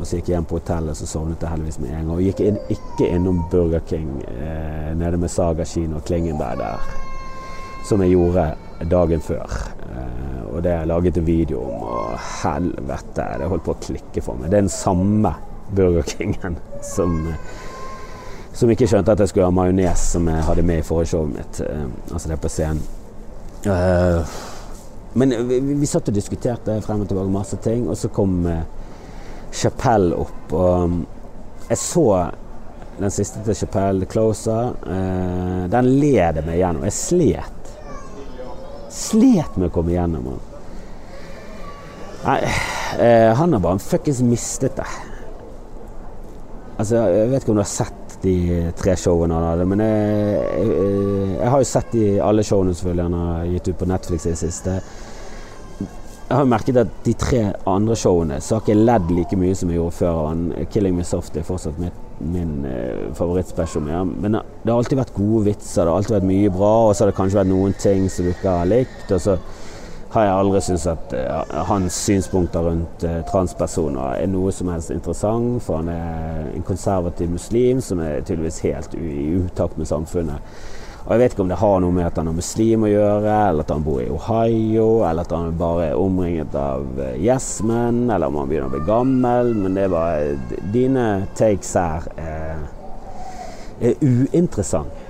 og 0.00 0.06
så 0.08 0.16
gikk 0.16 0.30
jeg 0.30 0.38
hjem 0.38 0.46
på 0.48 0.56
hotellet, 0.56 0.96
så 0.96 1.06
sovnet 1.08 1.42
jeg 1.44 1.52
heldigvis 1.52 1.78
med 1.82 1.92
en 1.92 1.98
gang. 1.98 2.14
Og 2.14 2.24
gikk 2.24 2.40
inn, 2.46 2.56
ikke 2.72 3.08
innom 3.12 3.42
Burger 3.52 3.82
King 3.88 4.08
eh, 4.24 4.92
nede 4.96 5.20
med 5.20 5.32
Saga 5.32 5.66
kino 5.68 5.98
og 5.98 6.06
Klingenberg 6.08 6.62
der, 6.62 6.86
som 7.84 8.00
jeg 8.00 8.14
gjorde 8.14 8.46
dagen 8.88 9.20
før. 9.24 9.58
Eh, 9.90 10.38
og 10.48 10.62
det 10.64 10.72
jeg 10.72 10.88
laget 10.88 11.20
en 11.20 11.26
video 11.26 11.60
om, 11.66 11.84
og 11.84 12.14
helvete, 12.40 13.26
det 13.42 13.50
holdt 13.52 13.66
på 13.66 13.74
å 13.76 13.82
klikke 13.84 14.24
for 14.24 14.40
meg. 14.40 14.48
Det 14.48 14.56
er 14.56 14.64
den 14.64 14.72
samme 14.72 15.34
Burger 15.76 16.08
Kingen 16.08 16.56
som, 16.80 17.20
som 18.56 18.72
ikke 18.72 18.88
skjønte 18.88 19.12
at 19.12 19.20
jeg 19.20 19.34
skulle 19.34 19.50
ha 19.50 19.54
majones 19.54 20.06
som 20.16 20.32
jeg 20.32 20.48
hadde 20.48 20.64
med 20.64 20.80
i 20.80 20.88
forrige 20.88 21.12
showet 21.12 21.36
mitt. 21.36 21.60
Eh, 21.66 21.84
altså 22.08 22.32
det 22.32 22.40
på 22.40 22.52
scenen. 22.56 22.99
Uh, 23.66 24.20
men 25.12 25.34
vi, 25.48 25.58
vi, 25.60 25.88
satt 25.88 26.08
og 26.08 26.16
diskuterte 26.16 26.78
frem 26.84 27.02
og 27.02 27.10
tilbake 27.10 27.32
masse 27.34 27.58
ting, 27.64 27.88
og 27.90 27.98
så 27.98 28.08
kom 28.14 28.44
uh, 28.46 28.62
Chapelle 29.52 30.16
opp. 30.16 30.54
Og 30.54 30.84
um, 30.84 31.00
jeg 31.70 31.78
så 31.78 32.06
den 33.00 33.10
siste 33.10 33.40
til 33.44 33.56
Chapelle, 33.56 34.06
Closer. 34.06 34.74
Eh, 34.86 35.64
den 35.72 35.88
led 36.02 36.40
meg 36.44 36.58
gjennom. 36.60 36.84
Jeg 36.88 36.96
slet. 36.96 37.70
Slet 38.92 39.56
med 39.56 39.70
å 39.70 39.74
komme 39.74 39.94
gjennom 39.94 40.26
den. 40.28 40.40
Nei, 42.20 42.40
eh, 43.00 43.30
han 43.38 43.56
har 43.56 43.62
bare 43.64 43.80
fuckings 43.80 44.20
mistet 44.26 44.76
det. 44.76 44.88
Altså, 46.76 47.00
jeg 47.08 47.30
vet 47.30 47.42
ikke 47.42 47.54
om 47.54 47.60
du 47.60 47.64
har 47.64 47.70
sett 47.70 47.99
de 48.22 48.72
tre 48.76 48.96
showene 49.00 49.36
han 49.36 49.46
hadde, 49.52 49.68
men 49.70 49.84
jeg, 49.84 50.40
jeg, 50.60 51.30
jeg 51.36 51.52
har 51.54 51.62
jo 51.62 51.70
sett 51.70 51.94
de, 51.94 52.04
alle 52.24 52.44
showene 52.46 52.74
selvfølgelig 52.76 53.06
han 53.08 53.18
har 53.20 53.46
gitt 53.54 53.70
ut 53.70 53.80
på 53.80 53.88
Netflix 53.90 54.26
i 54.26 54.34
det 54.34 54.42
siste 54.42 54.80
jeg 56.30 56.38
har 56.38 56.46
merket 56.46 56.76
at 56.78 56.90
de 57.02 57.12
tre 57.18 57.40
andre 57.66 57.96
showene 57.98 58.36
så 58.38 58.54
har 58.54 58.62
ikke 58.62 58.70
jeg 58.76 58.86
ledd 58.86 59.08
like 59.16 59.38
mye 59.38 59.54
som 59.58 59.70
jeg 59.72 59.80
gjorde 59.80 59.96
før. 59.96 60.18
Han, 60.28 60.44
'Killing 60.70 60.94
Me 60.94 61.02
Soft' 61.02 61.38
er 61.38 61.46
fortsatt 61.46 61.80
min, 61.82 61.96
min 62.20 62.52
uh, 62.62 63.08
favorittspecial. 63.18 63.88
Ja. 63.90 64.04
Men 64.04 64.38
det 64.38 64.70
har 64.70 64.76
alltid 64.76 65.00
vært 65.00 65.16
gode 65.16 65.48
vitser, 65.48 65.82
det 65.82 65.90
har 65.90 65.96
alltid 65.96 66.16
vært 66.20 66.28
mye 66.30 66.52
bra, 66.54 66.70
og 66.86 66.94
så 66.94 67.02
har 67.02 67.10
det 67.10 67.16
kanskje 67.18 67.40
vært 67.40 67.50
noen 67.50 67.74
ting 67.82 68.06
som 68.06 68.28
du 68.28 68.30
ikke 68.30 68.54
har 68.60 68.70
likt. 68.70 69.10
Og 69.10 69.24
så 69.24 69.36
har 70.10 70.26
jeg 70.26 70.34
aldri 70.34 70.60
syntes 70.66 70.88
at 70.90 71.12
uh, 71.14 71.62
hans 71.68 71.94
synspunkter 72.06 72.66
rundt 72.66 73.04
uh, 73.06 73.20
transpersoner 73.30 74.18
er 74.18 74.30
noe 74.30 74.50
som 74.54 74.72
helst 74.72 74.90
interessant, 74.90 75.62
for 75.62 75.78
han 75.78 75.92
er 75.92 76.50
en 76.50 76.66
konservativ 76.66 77.30
muslim 77.30 77.82
som 77.84 78.02
er 78.02 78.24
tydeligvis 78.24 78.62
helt 78.66 78.96
i 78.98 79.30
utakt 79.38 79.78
med 79.78 79.86
samfunnet. 79.86 80.42
Og 81.06 81.12
Jeg 81.12 81.20
vet 81.20 81.32
ikke 81.32 81.42
om 81.42 81.48
det 81.48 81.58
har 81.58 81.78
noe 81.80 81.94
med 81.96 82.06
at 82.06 82.18
han 82.20 82.28
er 82.28 82.36
muslim 82.36 82.84
å 82.84 82.90
gjøre, 82.90 83.36
eller 83.50 83.64
at 83.64 83.70
han 83.72 83.86
bor 83.86 84.02
i 84.02 84.10
Ohio, 84.12 84.88
eller 85.08 85.24
at 85.24 85.32
han 85.32 85.56
bare 85.58 85.88
er 85.88 85.98
omringet 85.98 86.54
av 86.54 87.00
eh, 87.00 87.16
yes-menn, 87.24 88.04
eller 88.10 88.28
om 88.28 88.36
han 88.42 88.50
begynner 88.50 88.68
å 88.68 88.74
bli 88.74 88.84
gammel. 88.86 89.54
Men 89.62 89.78
det 89.78 89.86
er 89.86 89.94
bare 89.94 90.60
Dine 90.74 91.06
takes 91.38 91.72
her 91.78 92.06
er, 92.20 92.62
er 93.80 93.96
uinteressant. 94.04 95.08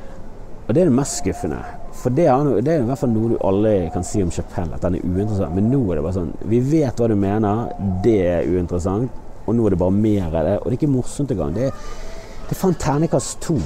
Og 0.69 0.73
det 0.73 0.85
er 0.85 0.93
det 0.93 0.99
mest 1.01 1.19
skuffende. 1.19 1.59
For 2.01 2.17
det 2.17 2.27
er, 2.33 2.47
det 2.65 2.73
er, 2.73 2.85
i 2.85 2.89
hvert 2.89 3.01
fall 3.03 3.13
noe 3.13 3.35
du 3.35 3.41
aldri 3.45 3.75
kan 3.93 4.05
si 4.07 4.23
om 4.25 4.31
Chapelle, 4.33 4.77
at 4.77 4.87
han 4.87 4.97
er 4.97 5.05
uinteressant. 5.05 5.53
Men 5.57 5.69
nå 5.69 5.83
er 5.91 5.99
det 5.99 6.05
bare 6.07 6.17
sånn 6.17 6.31
Vi 6.49 6.63
vet 6.65 7.01
hva 7.01 7.11
du 7.11 7.17
mener, 7.21 7.75
det 8.05 8.17
er 8.25 8.49
uinteressant, 8.49 9.21
og 9.45 9.57
nå 9.57 9.67
er 9.67 9.75
det 9.75 9.83
bare 9.83 9.97
mer 9.97 10.31
av 10.31 10.47
det. 10.47 10.57
Og 10.61 10.67
det 10.67 10.75
er 10.75 10.79
ikke 10.81 10.95
morsomt 10.95 11.35
engang. 11.35 11.53
Det 11.57 11.69
er 11.69 11.85
Det 12.51 12.57
fant 12.59 12.81
terningkast 12.83 13.39
to. 13.45 13.59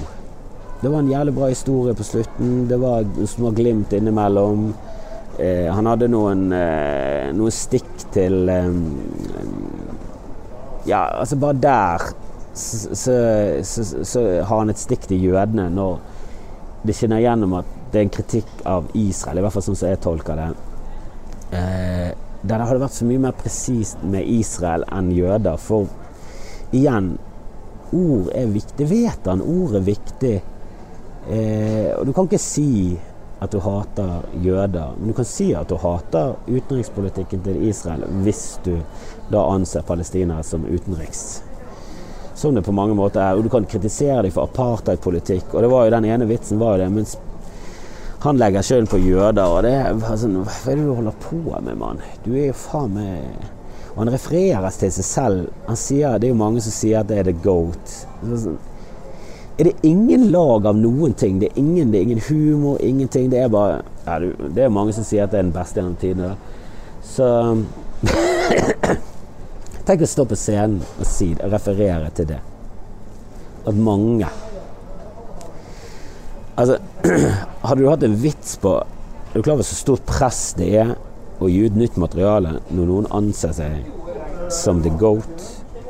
Det 0.82 0.90
var 0.92 1.00
en 1.00 1.08
jævlig 1.08 1.32
bra 1.32 1.46
historie 1.48 1.94
på 1.96 2.04
slutten. 2.04 2.66
Det 2.68 2.76
var 2.80 3.06
små 3.26 3.54
glimt 3.56 3.92
innimellom. 3.96 4.74
Eh, 5.38 5.70
han 5.72 5.86
hadde 5.88 6.10
noen, 6.12 6.42
eh, 6.52 7.30
noen 7.34 7.54
stikk 7.54 8.04
til 8.14 8.50
eh, 8.52 8.68
Ja, 10.86 11.00
altså 11.22 11.38
bare 11.40 11.56
der 11.58 12.04
så, 12.54 12.94
så, 12.94 13.14
så, 13.64 14.04
så, 14.04 14.20
har 14.44 14.60
han 14.60 14.70
et 14.70 14.78
stikk 14.78 15.08
til 15.08 15.24
jødene 15.24 15.64
når 15.74 15.96
det 16.86 16.94
skinner 16.94 17.24
gjennom 17.24 17.56
at 17.58 17.72
det 17.94 18.00
er 18.00 18.08
en 18.08 18.14
kritikk 18.14 18.62
av 18.66 18.88
Israel, 18.98 19.38
i 19.38 19.44
hvert 19.44 19.54
fall 19.54 19.64
sånn 19.68 19.78
som 19.78 19.90
jeg 19.92 20.02
tolker 20.02 20.40
det. 20.40 20.48
Eh, 21.54 22.10
der 22.44 22.64
hadde 22.66 22.82
vært 22.82 22.96
så 22.96 23.06
mye 23.08 23.22
mer 23.22 23.36
presist 23.38 24.02
med 24.02 24.26
Israel 24.28 24.84
enn 24.92 25.12
jøder. 25.14 25.56
For 25.60 25.88
igjen, 26.74 27.14
ord 27.94 28.28
er 28.34 28.50
viktig. 28.52 28.88
Vet 28.90 29.30
han. 29.30 29.40
Ord 29.40 29.78
er 29.78 29.86
viktig. 29.86 30.34
Eh, 31.30 31.90
og 31.96 32.04
du 32.04 32.12
kan 32.12 32.28
ikke 32.28 32.42
si 32.42 32.98
at 33.44 33.52
du 33.52 33.60
hater 33.64 34.26
jøder, 34.44 34.92
men 34.98 35.10
du 35.10 35.16
kan 35.16 35.26
si 35.28 35.50
at 35.56 35.68
du 35.68 35.76
hater 35.80 36.34
utenrikspolitikken 36.46 37.42
til 37.44 37.64
Israel 37.68 38.04
hvis 38.24 38.58
du 38.64 38.76
da 39.32 39.42
anser 39.52 39.84
palestinere 39.84 40.44
som 40.46 40.64
utenriks. 40.64 41.42
Som 42.34 42.56
det 42.56 42.64
på 42.66 42.74
mange 42.76 42.96
måter 42.98 43.22
er. 43.22 43.38
Og 43.38 43.46
du 43.46 43.50
kan 43.52 43.66
kritisere 43.68 44.24
dem 44.26 44.34
for 44.34 44.50
apartheidpolitikk. 44.50 45.54
Og 45.54 45.62
det 45.62 45.70
var 45.70 45.86
jo 45.86 45.94
den 45.94 46.08
ene 46.10 46.28
vitsen 46.28 46.60
var 46.60 46.74
jo 46.74 46.84
det. 46.84 46.90
mens 46.92 47.16
han 48.24 48.38
legger 48.40 48.62
skylden 48.64 48.86
på 48.88 48.98
jøder, 49.04 49.44
og 49.44 49.66
det 49.66 49.72
er 49.76 49.98
sånn 50.16 50.38
Hva 50.40 50.52
er 50.72 50.78
det 50.78 50.84
du 50.86 50.94
holder 50.96 51.16
på 51.20 51.40
med, 51.60 51.74
mann? 51.76 51.98
Du 52.24 52.30
er 52.32 52.46
jo 52.46 52.54
faen 52.56 52.94
meg 52.96 53.26
Og 53.92 53.98
han 54.00 54.10
refererer 54.14 54.78
til 54.80 54.92
seg 54.94 55.06
selv. 55.06 55.50
Han 55.68 55.76
sier, 55.76 56.16
Det 56.18 56.30
er 56.30 56.32
jo 56.32 56.38
mange 56.40 56.62
som 56.64 56.72
sier 56.72 57.02
at 57.02 57.10
det 57.10 57.18
er 57.20 57.28
the 57.28 57.34
goat. 57.44 57.98
Sånn, 58.24 58.56
er 59.58 59.68
det 59.68 59.74
ingen 59.86 60.30
lag 60.32 60.66
av 60.66 60.74
noen 60.74 61.12
ting? 61.14 61.36
Det 61.38 61.52
er 61.52 61.58
ingen, 61.60 61.92
det 61.92 62.00
er 62.00 62.06
ingen 62.08 62.22
humor, 62.26 62.80
ingenting. 62.82 63.28
Det 63.30 63.38
er 63.44 63.52
bare 63.52 63.82
ja, 64.06 64.18
Det 64.48 64.64
er 64.64 64.72
mange 64.72 64.96
som 64.96 65.04
sier 65.06 65.28
at 65.28 65.30
det 65.30 65.38
er 65.38 65.46
den 65.46 65.54
beste 65.54 65.78
gjennom 65.78 65.98
tidene. 66.00 66.32
Så 67.04 67.28
Tenk 69.84 70.00
å 70.00 70.08
stå 70.08 70.24
på 70.24 70.36
scenen 70.40 70.80
og 70.80 71.06
si, 71.06 71.28
referere 71.44 72.08
til 72.16 72.32
det. 72.32 72.40
At 73.68 73.76
mange 73.76 74.32
Altså, 76.56 76.78
hadde 77.66 77.80
du 77.82 77.88
hatt 77.90 78.04
en 78.06 78.14
vits 78.22 78.56
på 78.62 78.76
Er 78.78 79.34
du 79.34 79.42
klar 79.42 79.56
over 79.56 79.66
så 79.66 79.74
stort 79.74 80.06
press 80.06 80.52
det 80.58 80.70
er 80.78 80.94
å 81.42 81.50
gi 81.50 81.64
ut 81.66 81.74
nytt 81.74 81.96
materiale 81.98 82.60
når 82.70 82.86
noen 82.86 83.08
anser 83.16 83.54
seg 83.56 84.52
som 84.54 84.84
the 84.84 84.92
goat? 85.00 85.48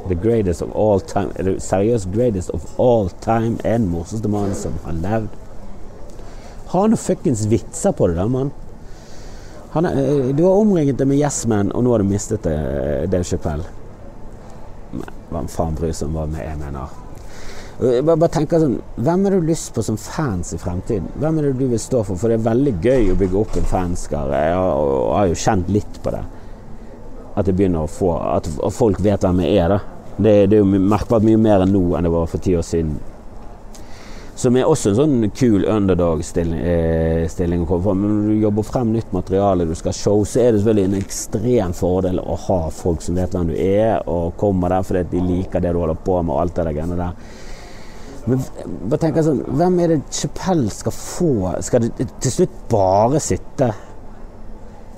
The 0.09 0.17
greatest 0.17 0.65
of 0.65 0.73
all 0.73 1.03
time 1.05 1.33
Eller 1.37 1.61
seriøst 1.61 2.09
greatest 2.15 2.53
of 2.57 2.65
all 2.81 3.13
time 3.25 3.59
er 3.61 3.77
den 3.77 3.91
morsomste 3.93 4.31
mannen 4.33 4.57
som 4.57 4.77
har 4.87 4.97
levd. 5.05 5.37
Ha 6.73 6.87
noen 6.89 7.01
fuckings 7.01 7.45
vitser 7.53 7.93
på 7.97 8.09
det, 8.09 8.17
da, 8.19 8.27
mann. 8.29 8.53
Er, 9.75 10.33
du 10.33 10.45
har 10.47 10.57
omringet 10.57 10.99
det 10.99 11.07
med 11.09 11.21
Yes 11.21 11.45
Man, 11.51 11.73
og 11.73 11.85
nå 11.85 11.93
har 11.95 12.03
du 12.03 12.09
mistet 12.09 12.45
det, 12.47 12.57
Dave 13.13 13.25
Chappelle. 13.27 13.69
Hva 15.31 15.45
faen 15.51 15.77
bryr 15.79 15.95
seg 15.95 16.09
om 16.09 16.19
hva 16.19 16.29
jeg 16.41 16.61
mener? 16.61 17.04
Bare, 17.79 18.15
bare 18.15 18.31
tenker 18.31 18.63
sånn, 18.63 18.77
Hvem 19.03 19.25
har 19.27 19.35
du 19.35 19.49
lyst 19.49 19.73
på 19.75 19.83
som 19.83 19.97
fans 19.99 20.53
i 20.55 20.59
fremtiden? 20.63 21.09
Hvem 21.19 21.39
er 21.41 21.49
det 21.49 21.55
du 21.59 21.67
vil 21.73 21.81
stå 21.83 22.05
for? 22.07 22.19
For 22.21 22.31
det 22.31 22.39
er 22.39 22.47
veldig 22.47 22.75
gøy 22.85 23.11
å 23.11 23.17
bygge 23.19 23.41
opp 23.41 23.57
en 23.59 23.67
fanskare. 23.71 24.43
Jeg 24.47 24.59
har, 24.61 24.77
og, 24.85 25.09
har 25.17 25.33
jo 25.33 25.41
kjent 25.47 25.73
litt 25.75 25.99
på 26.05 26.15
det. 26.15 26.23
At 27.35 27.51
få 27.91 28.13
At 28.21 28.47
folk 28.71 29.01
vet 29.03 29.27
hvem 29.27 29.43
jeg 29.43 29.59
er. 29.65 29.75
da. 29.75 29.81
Det, 30.15 30.35
det 30.47 30.61
er 30.61 30.63
jo 30.63 30.79
merkbart 30.79 31.27
mye 31.27 31.41
mer 31.41 31.65
enn 31.65 31.75
nå 31.75 31.83
enn 31.99 32.07
det 32.07 32.15
var 32.15 32.31
for 32.31 32.39
ti 32.39 32.55
år 32.55 32.63
siden. 32.63 32.95
Som 34.39 34.57
er 34.59 34.67
også 34.67 34.91
en 34.91 34.97
sånn 34.99 35.31
kul 35.35 35.63
underdog-stilling 35.71 36.55
eh, 36.63 37.63
å 37.63 37.67
komme 37.67 37.83
fra. 37.83 37.95
Men 37.99 38.15
når 38.15 38.31
du 38.31 38.43
jobber 38.43 38.67
frem 38.67 38.91
nytt 38.95 39.13
materiale, 39.15 39.67
du 39.67 39.75
skal 39.79 39.95
show, 39.95 40.23
så 40.27 40.43
er 40.43 40.53
det 40.53 40.63
selvfølgelig 40.63 40.89
en 40.91 40.99
ekstrem 40.99 41.75
fordel 41.75 42.19
å 42.23 42.39
ha 42.47 42.61
folk 42.75 43.03
som 43.03 43.19
vet 43.19 43.35
hvem 43.35 43.51
du 43.51 43.55
er, 43.59 44.03
og 44.11 44.35
kommer 44.39 44.75
der 44.75 44.87
fordi 44.87 45.05
de 45.15 45.23
liker 45.27 45.63
det 45.63 45.75
du 45.75 45.81
holder 45.83 46.03
på 46.07 46.19
med, 46.23 46.35
og 46.35 46.43
alt 46.43 46.59
det 46.59 46.67
der 46.71 46.99
der. 46.99 47.43
Men 48.25 48.41
bare 48.89 49.01
tenk 49.03 49.19
sånn, 49.25 49.43
hvem 49.59 49.81
er 49.85 49.95
det 49.95 50.03
Chapell 50.15 50.65
skal 50.73 50.95
få? 50.97 51.33
Skal 51.65 51.85
det 51.85 52.07
til 52.25 52.33
slutt 52.39 52.55
bare 52.73 53.21
sitte 53.23 53.69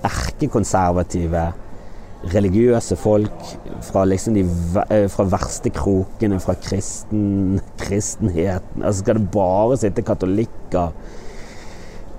erkekonservative, 0.07 1.47
religiøse 2.33 2.97
folk 2.99 3.51
fra 3.87 4.05
liksom 4.09 4.35
de 4.35 4.45
eh, 4.95 5.07
fra 5.13 5.27
verste 5.31 5.71
krokene 5.75 6.39
fra 6.43 6.55
kristen, 6.63 7.59
kristenheten? 7.83 8.83
Altså 8.83 9.03
skal 9.03 9.21
det 9.21 9.31
bare 9.35 9.79
sitte 9.83 10.07
katolikker? 10.07 10.95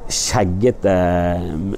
Skjeggete 0.08 0.94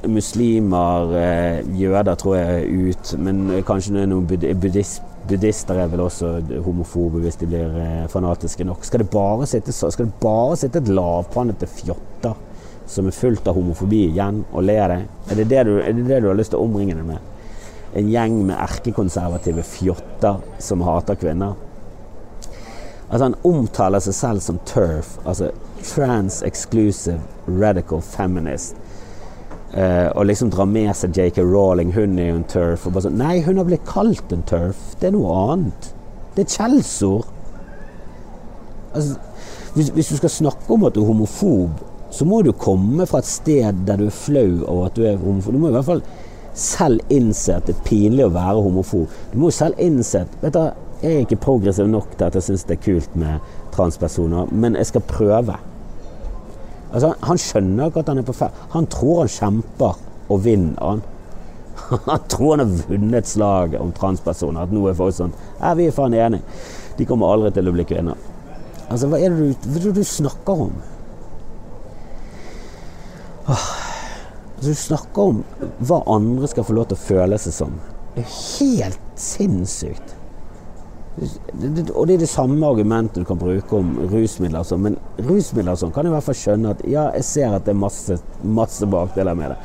muslimer, 0.08 1.14
eh, 1.18 1.62
jøder 1.80 2.16
tror 2.16 2.36
jeg 2.38 2.90
ut, 2.90 3.14
men 3.18 3.64
kanskje 3.66 4.06
noen 4.06 4.28
buddhist, 4.30 5.06
Buddhister 5.30 5.78
er 5.78 5.90
vel 5.92 6.02
også 6.02 6.30
homofobe 6.66 7.20
hvis 7.22 7.38
de 7.42 7.48
blir 7.50 7.74
eh, 7.78 8.06
fanatiske 8.10 8.66
nok. 8.66 8.86
Skal 8.88 9.04
det 9.04 9.10
bare 9.14 9.46
sitte, 9.50 9.74
det 9.74 10.08
bare 10.22 10.56
sitte 10.58 10.82
et 10.82 10.90
lavpannete 10.90 11.68
fjotter 11.70 12.38
som 12.90 13.06
er 13.06 13.14
fullt 13.14 13.48
av 13.48 13.58
homofobi 13.60 14.08
igjen, 14.08 14.44
og 14.50 14.66
le 14.66 14.78
av 14.82 14.94
det? 14.94 15.02
Er 15.30 15.42
det 15.42 15.48
det, 15.52 15.64
du, 15.68 15.74
er 15.84 15.94
det 15.94 16.08
det 16.08 16.22
du 16.24 16.30
har 16.32 16.40
lyst 16.40 16.56
til 16.56 16.62
å 16.62 16.66
omringe 16.66 16.98
deg 16.98 17.06
med? 17.06 17.36
En 18.00 18.10
gjeng 18.10 18.40
med 18.48 18.58
erkekonservative 18.58 19.66
fjotter 19.66 20.42
som 20.62 20.86
hater 20.86 21.20
kvinner? 21.20 21.58
Altså 23.10 23.24
Han 23.26 23.38
omtaler 23.46 24.02
seg 24.06 24.16
selv 24.18 24.46
som 24.46 24.58
TERF, 24.70 25.18
altså 25.26 25.52
Trans 25.84 26.42
Exclusive 26.46 27.22
Radical 27.50 28.02
Feminist. 28.06 28.78
Uh, 29.70 30.10
og 30.18 30.26
liksom 30.26 30.50
dra 30.50 30.66
med 30.66 30.90
seg 30.98 31.14
JK 31.14 31.44
Rowling, 31.46 31.92
hun 31.94 32.18
er 32.18 32.32
jo 32.32 32.38
en 32.40 32.48
turf. 32.50 32.88
Og 32.88 32.96
bare 32.96 33.06
sånn 33.06 33.20
Nei, 33.22 33.36
hun 33.46 33.62
har 33.62 33.68
blitt 33.68 33.86
kalt 33.90 34.34
en 34.34 34.46
turf. 34.50 34.80
Det 35.02 35.12
er 35.12 35.16
noe 35.18 35.36
annet. 35.54 35.92
Det 36.34 36.42
er 36.42 36.48
et 36.48 36.56
skjellsord. 36.56 37.28
Altså, 38.96 39.20
hvis, 39.76 39.92
hvis, 39.94 40.10
du 40.10 40.18
skal 40.18 40.34
snakke 40.34 40.74
om 40.74 40.88
at 40.88 40.96
du 40.96 41.04
er 41.04 41.12
homofob, 41.12 41.86
så 42.10 42.26
må 42.26 42.42
du 42.42 42.50
komme 42.58 43.06
fra 43.06 43.22
et 43.22 43.30
sted 43.30 43.86
der 43.86 44.02
du 44.02 44.08
er 44.08 44.16
flau 44.16 44.64
over 44.66 44.88
at 44.88 44.98
du 44.98 45.06
er 45.06 45.22
homofob. 45.22 45.54
Du 45.54 45.62
må 45.62 45.70
i 45.70 45.78
hvert 45.78 45.86
fall 45.86 46.02
selv 46.58 47.14
innse 47.14 47.54
at 47.56 47.70
det 47.70 47.76
er 47.78 47.86
pinlig 47.86 48.26
å 48.26 48.34
være 48.34 48.64
homofob. 48.66 49.18
Du 49.32 49.38
må 49.40 49.52
jo 49.52 49.58
selv 49.60 49.78
innse 49.82 50.26
at 50.26 50.40
vet 50.42 50.58
du, 50.58 50.86
Jeg 51.00 51.16
er 51.16 51.22
ikke 51.24 51.36
progressiv 51.40 51.88
nok 51.88 52.18
til 52.18 52.26
at 52.26 52.36
jeg 52.36 52.44
syns 52.44 52.66
det 52.68 52.76
er 52.76 52.82
kult 52.84 53.14
med 53.16 53.52
transpersoner, 53.72 54.50
men 54.52 54.76
jeg 54.76 54.90
skal 54.90 55.06
prøve. 55.08 55.54
Altså, 56.90 57.14
han 57.22 57.40
skjønner 57.42 57.90
ikke 57.90 58.04
at 58.04 58.12
han 58.12 58.22
er 58.22 58.28
på 58.28 58.36
feil. 58.36 58.62
Han 58.74 58.88
tror 58.90 59.24
han 59.24 59.32
kjemper 59.34 59.98
og 60.30 60.44
vinner. 60.46 60.80
Han. 60.82 61.04
han 62.08 62.28
tror 62.32 62.56
han 62.56 62.64
har 62.66 62.88
vunnet 62.90 63.30
slaget 63.30 63.82
om 63.82 63.94
transpersoner. 63.96 64.66
At 64.66 64.74
nå 64.74 64.88
er 64.90 64.98
folk 64.98 65.18
sånn 65.18 65.36
Ja, 65.60 65.76
vi 65.78 65.90
er 65.90 65.96
faen 65.96 66.18
enige. 66.18 66.44
De 66.98 67.08
kommer 67.10 67.34
aldri 67.34 67.54
til 67.56 67.70
å 67.70 67.76
bli 67.76 67.86
kvinner. 67.88 68.18
Altså, 68.90 69.10
hva 69.10 69.20
er 69.22 69.36
det 69.36 69.52
du, 69.54 69.70
du, 69.78 69.92
du 70.00 70.04
snakker 70.06 70.66
om? 70.66 70.74
Altså, 73.50 74.70
du 74.74 74.76
snakker 74.76 75.30
om 75.32 75.44
hva 75.88 76.02
andre 76.12 76.50
skal 76.52 76.66
få 76.68 76.76
lov 76.76 76.90
til 76.90 76.98
å 76.98 77.04
føle 77.06 77.38
seg 77.40 77.56
som. 77.56 77.78
Det 78.16 78.26
er 78.26 78.34
helt 78.60 79.14
sinnssykt. 79.16 80.16
Og 81.20 82.08
det 82.08 82.14
er 82.14 82.22
det 82.22 82.30
samme 82.30 82.68
argumentet 82.68 83.24
du 83.24 83.28
kan 83.28 83.40
bruke 83.40 83.76
om 83.76 83.92
rusmidler. 84.12 84.64
Sånn. 84.68 84.86
Men 84.86 84.98
rusmidler 85.28 85.78
sånn, 85.80 85.92
kan 85.96 86.08
i 86.08 86.14
hvert 86.14 86.26
fall 86.26 86.38
skjønne 86.38 86.74
at 86.76 86.84
ja, 86.88 87.08
jeg 87.18 87.28
ser 87.28 87.56
at 87.58 87.66
det 87.68 87.74
er 87.74 87.82
masse, 87.82 88.20
masse 88.44 88.88
bakdeler 88.90 89.38
med 89.38 89.54
det. 89.54 89.58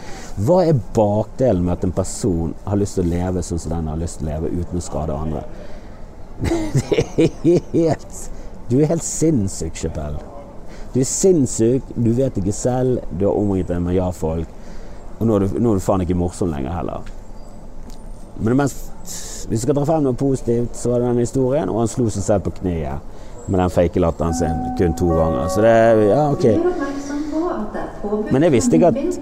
Hva 0.47 0.61
er 0.67 0.81
bakdelen 0.97 1.63
med 1.67 1.77
at 1.77 1.87
en 1.87 1.95
person 1.95 2.55
har 2.67 2.81
lyst 2.81 2.99
til 2.99 3.07
å 3.07 3.13
leve 3.13 3.45
sånn 3.47 3.63
som 3.63 3.77
den 3.77 3.91
har 3.93 4.01
lyst 4.01 4.21
til 4.21 4.29
å 4.29 4.33
leve, 4.33 4.53
uten 4.63 4.81
å 4.81 4.85
skade 4.85 5.19
andre? 5.19 5.45
Det 6.45 7.29
er 7.47 7.61
helt 7.71 8.17
Du 8.67 8.81
er 8.81 8.89
helt 8.91 9.05
sinnssyk, 9.07 9.77
Chappelle. 9.79 10.19
Du 10.95 11.01
er 11.03 11.07
sinnssyk, 11.07 11.87
du 11.95 12.11
vet 12.17 12.39
ikke 12.41 12.55
selv, 12.55 13.05
du 13.13 13.27
har 13.29 13.37
omringet 13.37 13.71
deg 13.71 13.83
med 13.85 13.99
ja-folk. 13.99 14.51
Og 15.19 15.29
nå 15.29 15.37
er, 15.37 15.45
du, 15.45 15.61
nå 15.63 15.75
er 15.75 15.79
du 15.79 15.85
faen 15.85 16.03
ikke 16.03 16.17
morsom 16.19 16.51
lenger 16.55 16.75
heller. 16.75 17.13
Men 18.39 18.55
det 18.55 18.59
mest 18.65 18.94
hvis 19.05 19.61
du 19.61 19.63
skal 19.67 19.77
dra 19.77 19.85
frem 19.89 20.05
noe 20.07 20.17
positivt, 20.17 20.77
så 20.79 20.91
var 20.91 21.03
det 21.03 21.11
den 21.13 21.25
historien, 21.25 21.69
og 21.69 21.83
han 21.83 21.91
slo 21.93 22.09
seg 22.13 22.25
selv 22.25 22.47
på 22.47 22.55
kneet 22.63 23.47
med 23.47 23.61
den 23.61 23.71
fake 23.71 24.01
latteren 24.01 24.35
sin 24.35 24.63
kun 24.79 24.95
to 24.97 25.09
ganger. 25.13 25.49
Så 25.49 25.61
det 25.61 25.75
Ja, 26.09 26.31
OK. 26.33 26.45
Men 28.33 28.43
jeg 28.43 28.53
visste 28.53 28.77
ikke 28.77 28.87
at, 28.93 29.19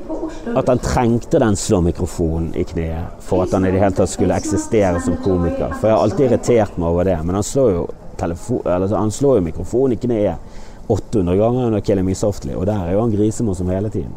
at 0.58 0.68
han 0.68 0.78
trengte 0.82 1.38
den 1.38 1.56
slå-mikrofonen 1.56 2.52
i 2.58 2.64
kneet 2.66 3.22
for 3.22 3.42
at 3.42 3.54
han 3.54 3.66
i 3.66 3.70
det 3.70 3.80
hele 3.82 3.94
tatt 3.94 4.10
skulle 4.10 4.36
eksistere 4.36 5.00
som 5.02 5.16
komiker. 5.22 5.74
For 5.78 5.88
jeg 5.88 5.96
har 5.96 6.02
alltid 6.02 6.26
irritert 6.26 6.78
meg 6.78 6.88
over 6.88 7.06
det. 7.06 7.18
Men 7.24 7.38
han 7.38 7.46
slår 7.46 7.70
jo, 7.72 7.84
altså, 8.22 8.96
han 8.96 9.10
slår 9.10 9.38
jo 9.38 9.46
mikrofonen 9.48 9.96
i 9.96 10.00
kneet 10.02 10.58
800 10.86 11.36
ganger 11.38 11.66
under 11.66 11.80
'Killing 11.80 12.06
Me 12.06 12.14
Softly', 12.14 12.56
og 12.56 12.66
der 12.66 12.82
er 12.84 12.92
jo 12.92 13.00
han 13.00 13.14
grisemorsom 13.14 13.70
hele 13.70 13.88
tiden. 13.88 14.12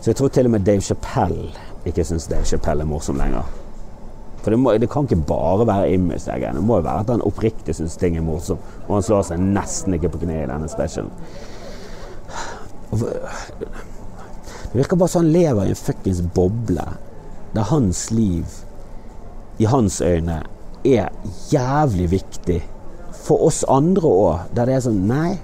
Så 0.00 0.10
jeg 0.10 0.16
tror 0.16 0.28
til 0.28 0.44
og 0.44 0.50
med 0.50 0.60
Dave 0.60 0.80
Chappelle 0.80 1.50
ikke 1.86 2.04
syns 2.04 2.26
Dave 2.26 2.44
Chappelle 2.44 2.82
er 2.82 2.86
morsom 2.86 3.16
lenger. 3.16 3.61
For 4.42 4.50
det, 4.50 4.58
må, 4.58 4.72
det 4.78 4.90
kan 4.90 5.06
ikke 5.06 5.22
bare 5.28 5.66
være 5.66 5.92
image. 5.94 6.26
Det, 6.26 6.50
det 6.56 6.64
må 6.66 6.80
jo 6.80 6.86
være 6.86 7.04
at 7.04 7.12
han 7.14 7.22
oppriktig 7.26 7.76
syns 7.78 7.96
ting 8.00 8.16
er 8.18 8.26
morsom. 8.26 8.58
Og 8.88 8.96
han 8.96 9.06
slår 9.06 9.28
seg 9.30 9.42
nesten 9.42 9.94
ikke 9.96 10.10
på 10.14 10.24
kne 10.24 10.40
i 10.42 10.50
denne 10.50 10.70
specialen. 10.70 11.12
Det 14.72 14.80
virker 14.80 14.98
bare 14.98 15.12
som 15.12 15.22
han 15.22 15.32
lever 15.32 15.68
i 15.68 15.74
en 15.74 15.78
fuckings 15.78 16.22
boble. 16.34 16.88
Der 17.52 17.68
hans 17.68 18.10
liv, 18.10 18.58
i 19.62 19.68
hans 19.68 20.00
øyne, 20.00 20.42
er 20.84 21.08
jævlig 21.52 22.10
viktig. 22.10 22.60
For 23.22 23.46
oss 23.46 23.62
andre 23.70 24.08
òg. 24.10 24.52
Der 24.56 24.66
det 24.66 24.74
er 24.76 24.86
sånn 24.88 25.04
Nei, 25.06 25.36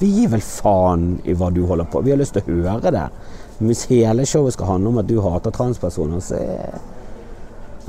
vi 0.00 0.08
gir 0.18 0.32
vel 0.32 0.44
faen 0.44 1.14
i 1.28 1.34
hva 1.36 1.50
du 1.52 1.62
holder 1.68 1.88
på 1.92 2.00
Vi 2.04 2.12
har 2.12 2.20
lyst 2.20 2.32
til 2.36 2.44
å 2.44 2.60
høre 2.60 2.92
det. 2.92 3.08
Men 3.58 3.70
hvis 3.70 3.86
hele 3.90 4.24
showet 4.28 4.56
skal 4.56 4.74
handle 4.74 4.92
om 4.92 5.00
at 5.00 5.08
du 5.08 5.18
hater 5.20 5.52
transpersoner, 5.52 6.20
så 6.24 6.40
er 6.40 6.80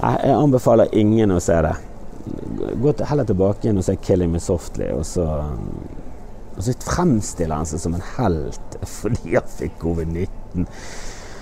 jeg 0.02 0.34
anbefaler 0.34 0.96
ingen 0.98 1.34
å 1.36 1.40
se 1.44 1.58
det. 1.62 1.76
Gå 2.82 2.94
heller 3.06 3.28
tilbake 3.30 3.68
igjen 3.68 3.82
og 3.82 3.86
se 3.86 3.96
'Killing 3.96 4.32
Me 4.34 4.40
Softly', 4.42 4.92
og 4.94 5.06
så, 5.06 5.26
og 6.56 6.62
så 6.66 6.74
fremstiller 6.86 7.56
han 7.56 7.70
seg 7.70 7.82
som 7.84 7.98
en 7.98 8.06
helt 8.18 8.78
fordi 9.00 9.36
han 9.36 9.56
fikk 9.58 9.78
covid-19. 9.82 10.66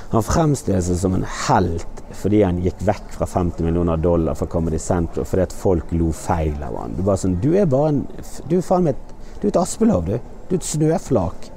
Han 0.10 0.26
fremstiller 0.26 0.82
seg 0.82 0.98
som 0.98 1.16
en 1.16 1.28
helt 1.46 2.04
fordi 2.20 2.42
han 2.42 2.60
gikk 2.64 2.82
vekk 2.88 3.12
fra 3.20 3.28
50 3.30 3.68
millioner 3.68 4.00
dollar 4.02 4.36
for 4.36 4.50
Comedy 4.50 4.80
Central 4.82 5.28
fordi 5.30 5.46
at 5.46 5.54
folk 5.54 5.92
lo 5.94 6.12
feil 6.16 6.58
av 6.66 6.76
han. 6.82 6.98
Du, 6.98 7.04
sånn, 7.06 7.38
du 7.44 7.54
er 7.54 7.70
bare 7.70 7.94
en 7.94 8.04
Du 8.50 8.58
er 8.58 8.66
faen 8.66 8.88
meg 8.88 8.98
et, 8.98 9.16
du 9.40 9.48
er 9.48 9.54
et 9.54 9.62
aspelov, 9.62 10.08
du. 10.10 10.18
Du 10.50 10.56
er 10.56 10.60
et 10.60 10.66
snøflak. 10.66 11.52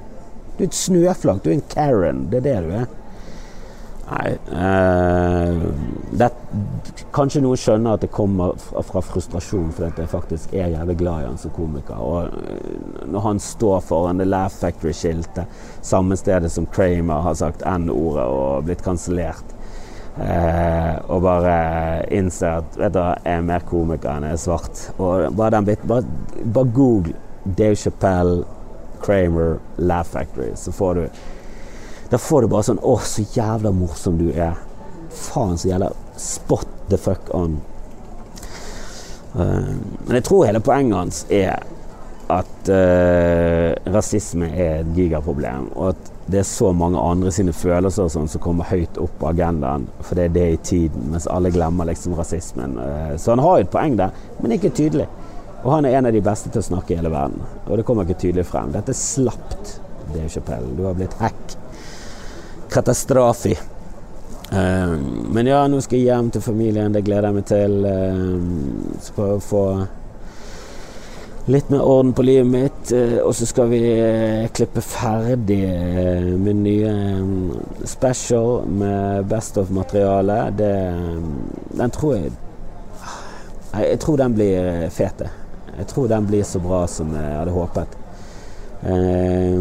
Du 0.57 0.61
er 0.63 0.69
et 0.69 0.77
snøflak. 0.77 1.41
Du 1.43 1.49
er 1.49 1.57
en 1.57 1.65
Karen. 1.71 2.27
Det 2.29 2.43
er 2.43 2.45
det 2.45 2.59
du 2.67 2.75
er. 2.83 2.85
Nei 4.13 4.33
eh, 4.51 5.61
det, 6.11 6.29
Kanskje 7.13 7.41
noen 7.43 7.59
skjønner 7.59 7.97
at 7.97 8.03
det 8.05 8.11
kommer 8.13 8.57
fra, 8.61 8.83
fra 8.85 9.01
frustrasjon 9.05 9.71
fordi 9.73 10.03
jeg 10.03 10.11
faktisk 10.11 10.53
er 10.57 10.73
jævlig 10.73 10.97
glad 10.99 11.23
i 11.23 11.27
han 11.29 11.39
som 11.41 11.53
komiker. 11.55 12.01
Og 12.01 12.29
eh, 12.29 13.09
når 13.09 13.25
han 13.27 13.41
står 13.41 13.83
foran 13.85 14.21
The 14.21 14.27
Laugh 14.29 14.53
Factory-skiltet, 14.53 15.59
samme 15.85 16.17
stedet 16.19 16.51
som 16.53 16.67
Kramer 16.73 17.25
har 17.25 17.37
sagt 17.39 17.65
N-ordet 17.69 18.25
og 18.29 18.65
blitt 18.67 18.83
kansellert, 18.85 19.53
eh, 20.21 20.95
og 21.05 21.25
bare 21.25 21.57
innser 22.13 22.63
at 22.63 22.79
vet 22.81 22.97
du, 22.97 23.03
jeg 23.03 23.37
er 23.37 23.45
mer 23.49 23.67
komiker 23.69 24.13
enn 24.13 24.27
jeg 24.29 24.39
er 24.39 24.43
svart. 24.47 24.87
Og 24.97 25.29
bare 25.37 25.59
den 25.59 25.69
bare, 25.89 26.03
bare 26.43 26.73
google 26.73 27.13
Dave 27.45 27.77
Chappelle, 27.77 28.43
Kramer, 29.03 29.57
Laugh 29.77 30.07
Factory, 30.07 30.53
så 30.55 30.71
får 30.71 30.99
du 30.99 31.07
da 32.13 32.17
får 32.21 32.41
du 32.41 32.47
bare 32.51 32.65
sånn 32.67 32.81
Å, 32.85 32.93
så 33.01 33.23
jævla 33.33 33.71
morsom 33.73 34.19
du 34.19 34.27
er. 34.29 34.53
Faen, 35.09 35.57
så 35.57 35.71
jævla 35.71 35.87
spot 36.21 36.69
the 36.91 36.97
fuck 37.01 37.31
on. 37.33 37.55
Uh, 39.33 39.73
men 40.05 40.19
jeg 40.19 40.27
tror 40.27 40.43
hele 40.45 40.61
poenget 40.61 40.99
hans 40.99 41.23
er 41.33 41.63
at 42.33 42.69
uh, 42.69 43.73
rasisme 43.95 44.45
er 44.51 44.83
et 44.83 44.91
gigaproblem, 44.93 45.71
og 45.73 45.95
at 45.95 46.11
det 46.29 46.43
er 46.43 46.45
så 46.47 46.69
mange 46.77 47.01
andre 47.01 47.33
sine 47.33 47.55
følelser 47.57 48.11
sånn, 48.13 48.29
som 48.29 48.43
kommer 48.45 48.69
høyt 48.69 49.01
opp 49.01 49.17
på 49.17 49.31
agendaen, 49.31 49.89
for 50.05 50.13
det 50.13 50.29
er 50.29 50.37
det 50.37 50.45
i 50.51 50.61
tiden, 50.69 51.09
mens 51.15 51.25
alle 51.33 51.49
glemmer 51.55 51.89
liksom 51.89 52.13
rasismen. 52.19 52.77
Uh, 52.77 53.15
så 53.17 53.33
han 53.33 53.41
har 53.41 53.57
jo 53.57 53.65
et 53.65 53.73
poeng 53.73 53.97
der, 53.97 54.13
men 54.37 54.53
ikke 54.53 54.69
tydelig. 54.69 55.09
Og 55.63 55.73
han 55.79 55.89
er 55.89 55.97
en 55.97 56.11
av 56.11 56.13
de 56.13 56.21
beste 56.21 56.53
til 56.53 56.61
å 56.61 56.69
snakke 56.69 56.93
i 56.93 57.01
hele 57.01 57.09
verden, 57.09 57.41
og 57.65 57.73
det 57.73 57.89
kommer 57.89 58.05
ikke 58.05 58.21
tydelig 58.27 58.45
frem. 58.53 58.69
Dette 58.77 58.93
er 58.93 59.01
slapt, 59.01 59.79
Dave 60.13 60.29
Chappelle. 60.29 60.75
Du 60.77 60.85
har 60.85 60.93
blitt 61.01 61.17
hack 61.17 61.57
katastrofe. 62.73 63.55
Uh, 64.53 64.99
men 65.33 65.47
ja, 65.47 65.63
nå 65.67 65.79
skal 65.81 65.97
jeg 65.99 66.11
hjem 66.11 66.29
til 66.33 66.45
familien. 66.45 66.93
Det 66.93 67.03
gleder 67.05 67.29
jeg 67.29 67.37
meg 67.39 67.45
til. 67.49 67.77
Uh, 67.85 69.03
prøver 69.07 69.13
prøve 69.15 69.37
å 69.37 69.45
få 69.47 69.63
litt 71.51 71.71
mer 71.73 71.83
orden 71.83 72.13
på 72.15 72.25
livet 72.27 72.51
mitt. 72.51 72.93
Uh, 72.93 73.17
og 73.23 73.33
så 73.37 73.47
skal 73.49 73.71
vi 73.73 73.81
klippe 74.53 74.83
ferdig 74.85 75.61
min 76.43 76.61
nye 76.65 76.93
um, 77.23 77.33
special 77.85 78.67
med 78.69 79.25
Best 79.31 79.57
of-materiale. 79.57 80.39
Den 80.57 81.97
tror 81.97 82.17
jeg 82.19 82.31
Jeg 83.73 83.99
tror 83.99 84.17
den 84.21 84.35
blir 84.37 84.89
fet. 84.93 85.25
Jeg 85.77 85.87
tror 85.89 86.07
den 86.07 86.27
blir 86.29 86.43
så 86.45 86.59
bra 86.61 86.85
som 86.87 87.15
jeg 87.17 87.37
hadde 87.39 87.55
håpet. 87.55 88.02
Eh, 88.85 89.59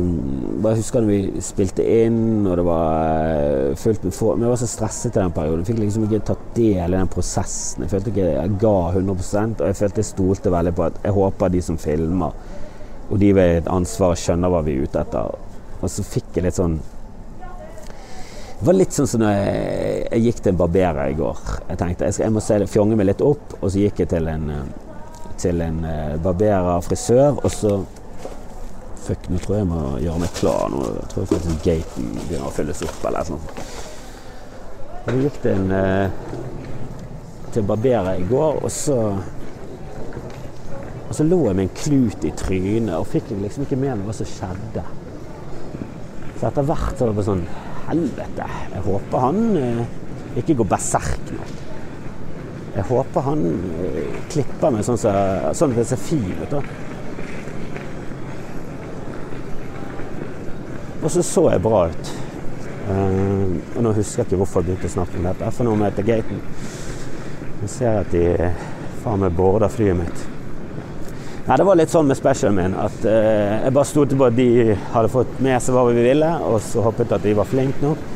bare 0.58 0.80
husker 0.80 1.04
da 1.04 1.06
vi 1.06 1.42
spilte 1.46 1.84
inn, 1.86 2.42
og 2.42 2.56
det 2.58 2.62
var 2.66 3.10
eh, 3.30 3.74
fullt 3.78 4.02
med 4.02 4.14
få 4.16 4.32
Men 4.34 4.48
jeg 4.48 4.50
var 4.50 4.58
så 4.58 4.70
stresset 4.72 5.14
i 5.14 5.20
den 5.20 5.34
perioden. 5.36 5.60
Jeg 5.62 5.68
fikk 5.70 5.82
liksom 5.84 6.06
ikke 6.08 6.24
tatt 6.32 6.48
del 6.56 6.96
i 6.96 6.98
den 6.98 7.12
prosessen. 7.12 7.84
Jeg 7.84 7.92
følte 7.92 8.10
ikke 8.10 8.32
jeg 8.32 8.56
ga 8.64 8.74
100 8.88 9.14
og 9.60 9.62
jeg 9.68 9.78
følte 9.78 10.02
jeg 10.02 10.10
stolte 10.10 10.54
veldig 10.56 10.74
på 10.74 10.88
at 10.88 10.98
jeg 11.04 11.14
håper 11.20 11.54
de 11.54 11.62
som 11.68 11.78
filmer, 11.78 12.34
og 13.12 13.22
de 13.22 13.30
ved 13.38 13.60
et 13.60 13.70
ansvar, 13.70 14.18
skjønner 14.18 14.50
hva 14.50 14.64
vi 14.66 14.74
er 14.74 14.90
ute 14.90 15.06
etter. 15.06 15.38
Og 15.78 15.86
så 15.90 16.06
fikk 16.06 16.40
jeg 16.40 16.48
litt 16.48 16.58
sånn 16.58 16.80
det 18.62 18.68
var 18.68 18.76
litt 18.78 18.94
sånn 18.94 19.08
som 19.10 19.18
når 19.24 19.32
jeg, 19.34 20.02
jeg 20.06 20.22
gikk 20.22 20.36
til 20.42 20.52
en 20.52 20.58
barberer 20.60 21.10
i 21.10 21.16
går. 21.18 21.38
Jeg 21.66 21.78
tenkte 21.80 22.06
jeg, 22.06 22.14
skal, 22.14 22.28
jeg 22.28 22.34
må 22.34 22.42
se, 22.46 22.58
fjonge 22.70 22.98
meg 22.98 23.08
litt 23.08 23.22
opp, 23.26 23.56
og 23.58 23.64
så 23.66 23.80
gikk 23.80 24.04
jeg 24.04 24.10
til 24.12 24.28
en, 24.30 24.44
eh, 24.54 24.68
til 25.42 25.64
en 25.64 25.80
barberer, 26.22 26.76
frisør, 26.86 27.40
og 27.42 27.50
så 27.50 27.80
Fuck, 29.12 29.26
nå 29.28 29.38
tror 29.44 29.56
jeg 29.58 29.60
jeg 29.60 29.68
må 29.68 29.80
gjøre 30.00 30.20
meg 30.22 30.36
klar. 30.38 30.70
Nå 30.72 30.78
jeg 30.88 31.08
tror 31.12 31.20
jeg 31.20 31.28
faktisk 31.32 31.64
gaten 31.66 32.04
begynner 32.16 32.48
å 32.48 32.52
fylles 32.56 32.78
opp, 32.86 33.00
eller 33.08 33.26
noe 33.26 33.28
sånt. 33.28 33.48
Jeg 35.04 35.18
gikk 35.20 35.38
til 35.42 35.50
en 35.52 35.74
eh, 35.76 36.14
til 37.52 37.66
barberer 37.68 38.22
i 38.22 38.28
går, 38.30 38.62
og 38.62 38.72
så 38.72 38.98
Og 41.10 41.16
så 41.18 41.26
lå 41.28 41.42
jeg 41.44 41.56
med 41.58 41.66
en 41.66 41.74
klut 41.76 42.22
i 42.24 42.30
trynet 42.40 42.94
og 42.96 43.10
fikk 43.12 43.34
liksom 43.36 43.66
ikke 43.66 43.76
med 43.76 43.98
meg 43.98 44.06
hva 44.08 44.14
som 44.16 44.28
skjedde. 44.30 44.84
Så 46.38 46.46
etter 46.48 46.64
hvert 46.70 46.94
så 46.96 47.04
var 47.04 47.10
det 47.10 47.16
bare 47.18 47.26
sånn 47.26 47.42
Helvete. 47.82 48.46
Jeg 48.72 48.84
håper 48.86 49.26
han 49.26 49.42
eh, 49.60 49.82
ikke 50.40 50.56
går 50.62 50.70
berserk 50.70 51.34
nå. 51.34 51.50
Jeg 52.78 52.86
håper 52.88 53.28
han 53.28 53.44
eh, 53.84 54.16
klipper 54.32 54.72
meg 54.72 54.88
sånn, 54.88 55.02
så, 55.04 55.12
sånn 55.52 55.76
at 55.76 55.82
det 55.82 55.86
ser 55.92 56.00
fin 56.00 56.24
ut. 56.40 56.48
da. 56.56 56.62
Og 61.02 61.10
så 61.10 61.22
så 61.26 61.48
jeg 61.50 61.62
bra 61.62 61.86
ut. 61.90 62.12
Uh, 62.82 63.58
og 63.76 63.82
nå 63.86 63.92
husker 63.96 64.22
jeg 64.22 64.30
ikke 64.30 64.38
hvorfor 64.42 64.62
jeg 64.62 64.72
begynte 64.72 64.90
å 64.90 64.94
snakke 64.96 65.18
om 65.18 65.26
dette. 65.26 65.50
For 65.56 65.66
nå 65.66 65.74
møter 65.78 66.06
gaten. 66.06 66.38
Jeg 67.62 67.70
ser 67.70 67.98
at 68.02 68.14
de 68.14 68.52
faen 69.02 69.22
meg 69.22 69.34
border 69.38 69.70
flyet 69.70 69.98
mitt. 69.98 70.24
Nei, 71.46 71.56
Det 71.58 71.66
var 71.66 71.78
litt 71.78 71.90
sånn 71.90 72.06
med 72.06 72.18
specialen 72.18 72.58
min 72.58 72.78
at 72.78 73.02
uh, 73.02 73.64
jeg 73.64 73.74
bare 73.74 73.90
stolte 73.90 74.18
på 74.18 74.28
at 74.28 74.38
de 74.38 74.76
hadde 74.94 75.10
fått 75.10 75.38
med 75.42 75.58
seg 75.62 75.74
hva 75.74 75.88
vi 75.90 76.06
ville, 76.06 76.32
og 76.46 76.60
så 76.62 76.86
håpet 76.86 77.14
at 77.18 77.26
de 77.26 77.34
var 77.38 77.50
flinke 77.50 77.82
nok. 77.82 78.08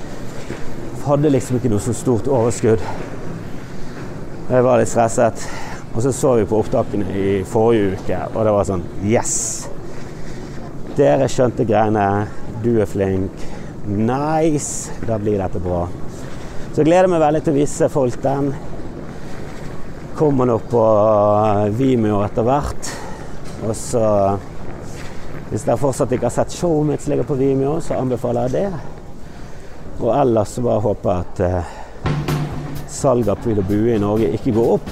Hadde 1.06 1.34
liksom 1.34 1.58
ikke 1.58 1.70
noe 1.70 1.82
så 1.82 1.94
stort 1.94 2.30
overskudd. 2.30 2.82
Jeg 4.46 4.62
var 4.62 4.78
litt 4.78 4.90
stresset. 4.90 5.42
Og 5.96 6.02
så 6.04 6.12
så 6.12 6.34
vi 6.36 6.44
på 6.46 6.58
opptakene 6.60 7.06
i 7.16 7.28
forrige 7.48 7.96
uke, 7.96 8.18
og 8.34 8.42
det 8.44 8.52
var 8.52 8.66
sånn 8.68 8.82
Yes! 9.08 9.36
Dere 10.96 11.26
skjønte 11.28 11.64
greiene. 11.68 12.04
Du 12.62 12.80
er 12.80 12.86
flink. 12.86 13.46
Nice! 13.86 14.90
Da 15.06 15.18
blir 15.18 15.38
dette 15.38 15.60
bra. 15.62 15.86
Så 16.72 16.82
jeg 16.82 16.88
gleder 16.88 17.08
meg 17.10 17.22
veldig 17.22 17.42
til 17.44 17.54
å 17.54 17.58
vise 17.60 17.88
folk 17.92 18.18
den. 18.24 18.50
Kommer 20.16 20.48
nå 20.48 20.56
på 20.70 20.82
Vimeo 21.76 22.22
etter 22.24 22.46
hvert. 22.46 22.92
Og 23.64 23.72
så 23.76 24.04
Hvis 25.46 25.62
dere 25.62 25.78
fortsatt 25.78 26.10
ikke 26.10 26.26
har 26.26 26.34
sett 26.34 26.56
showet 26.58 26.88
mitt 26.88 27.04
som 27.04 27.12
ligger 27.12 27.28
på 27.28 27.36
Vimeo, 27.38 27.76
så 27.78 28.00
anbefaler 28.00 28.48
jeg 28.48 28.56
det. 28.56 28.96
Og 30.00 30.10
ellers 30.10 30.56
så 30.56 30.64
bare 30.66 30.82
håper 30.82 31.12
jeg 31.12 31.28
at 31.28 31.42
eh, 31.46 31.70
salget 32.90 33.30
av 33.36 33.40
pil 33.44 33.62
og 33.62 33.70
Bue 33.70 33.94
i 33.94 34.02
Norge 34.02 34.32
ikke 34.34 34.56
går 34.58 34.74
opp, 34.74 34.90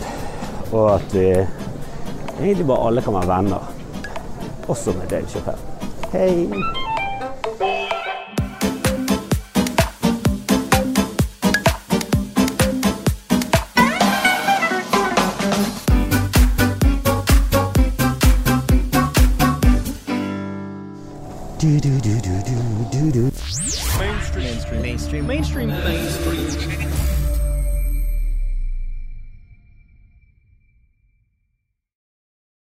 og 0.70 0.86
at 0.94 1.18
vi 1.18 1.26
egentlig 1.34 2.70
bare 2.70 2.86
alle 2.86 3.04
kan 3.04 3.18
være 3.18 3.32
venner. 3.34 3.68
Også 4.68 4.94
med 4.94 5.10
Dave 5.10 5.26
Chappelle. 5.34 5.92
Hei! 6.14 6.83
Mainstream. 25.44 25.73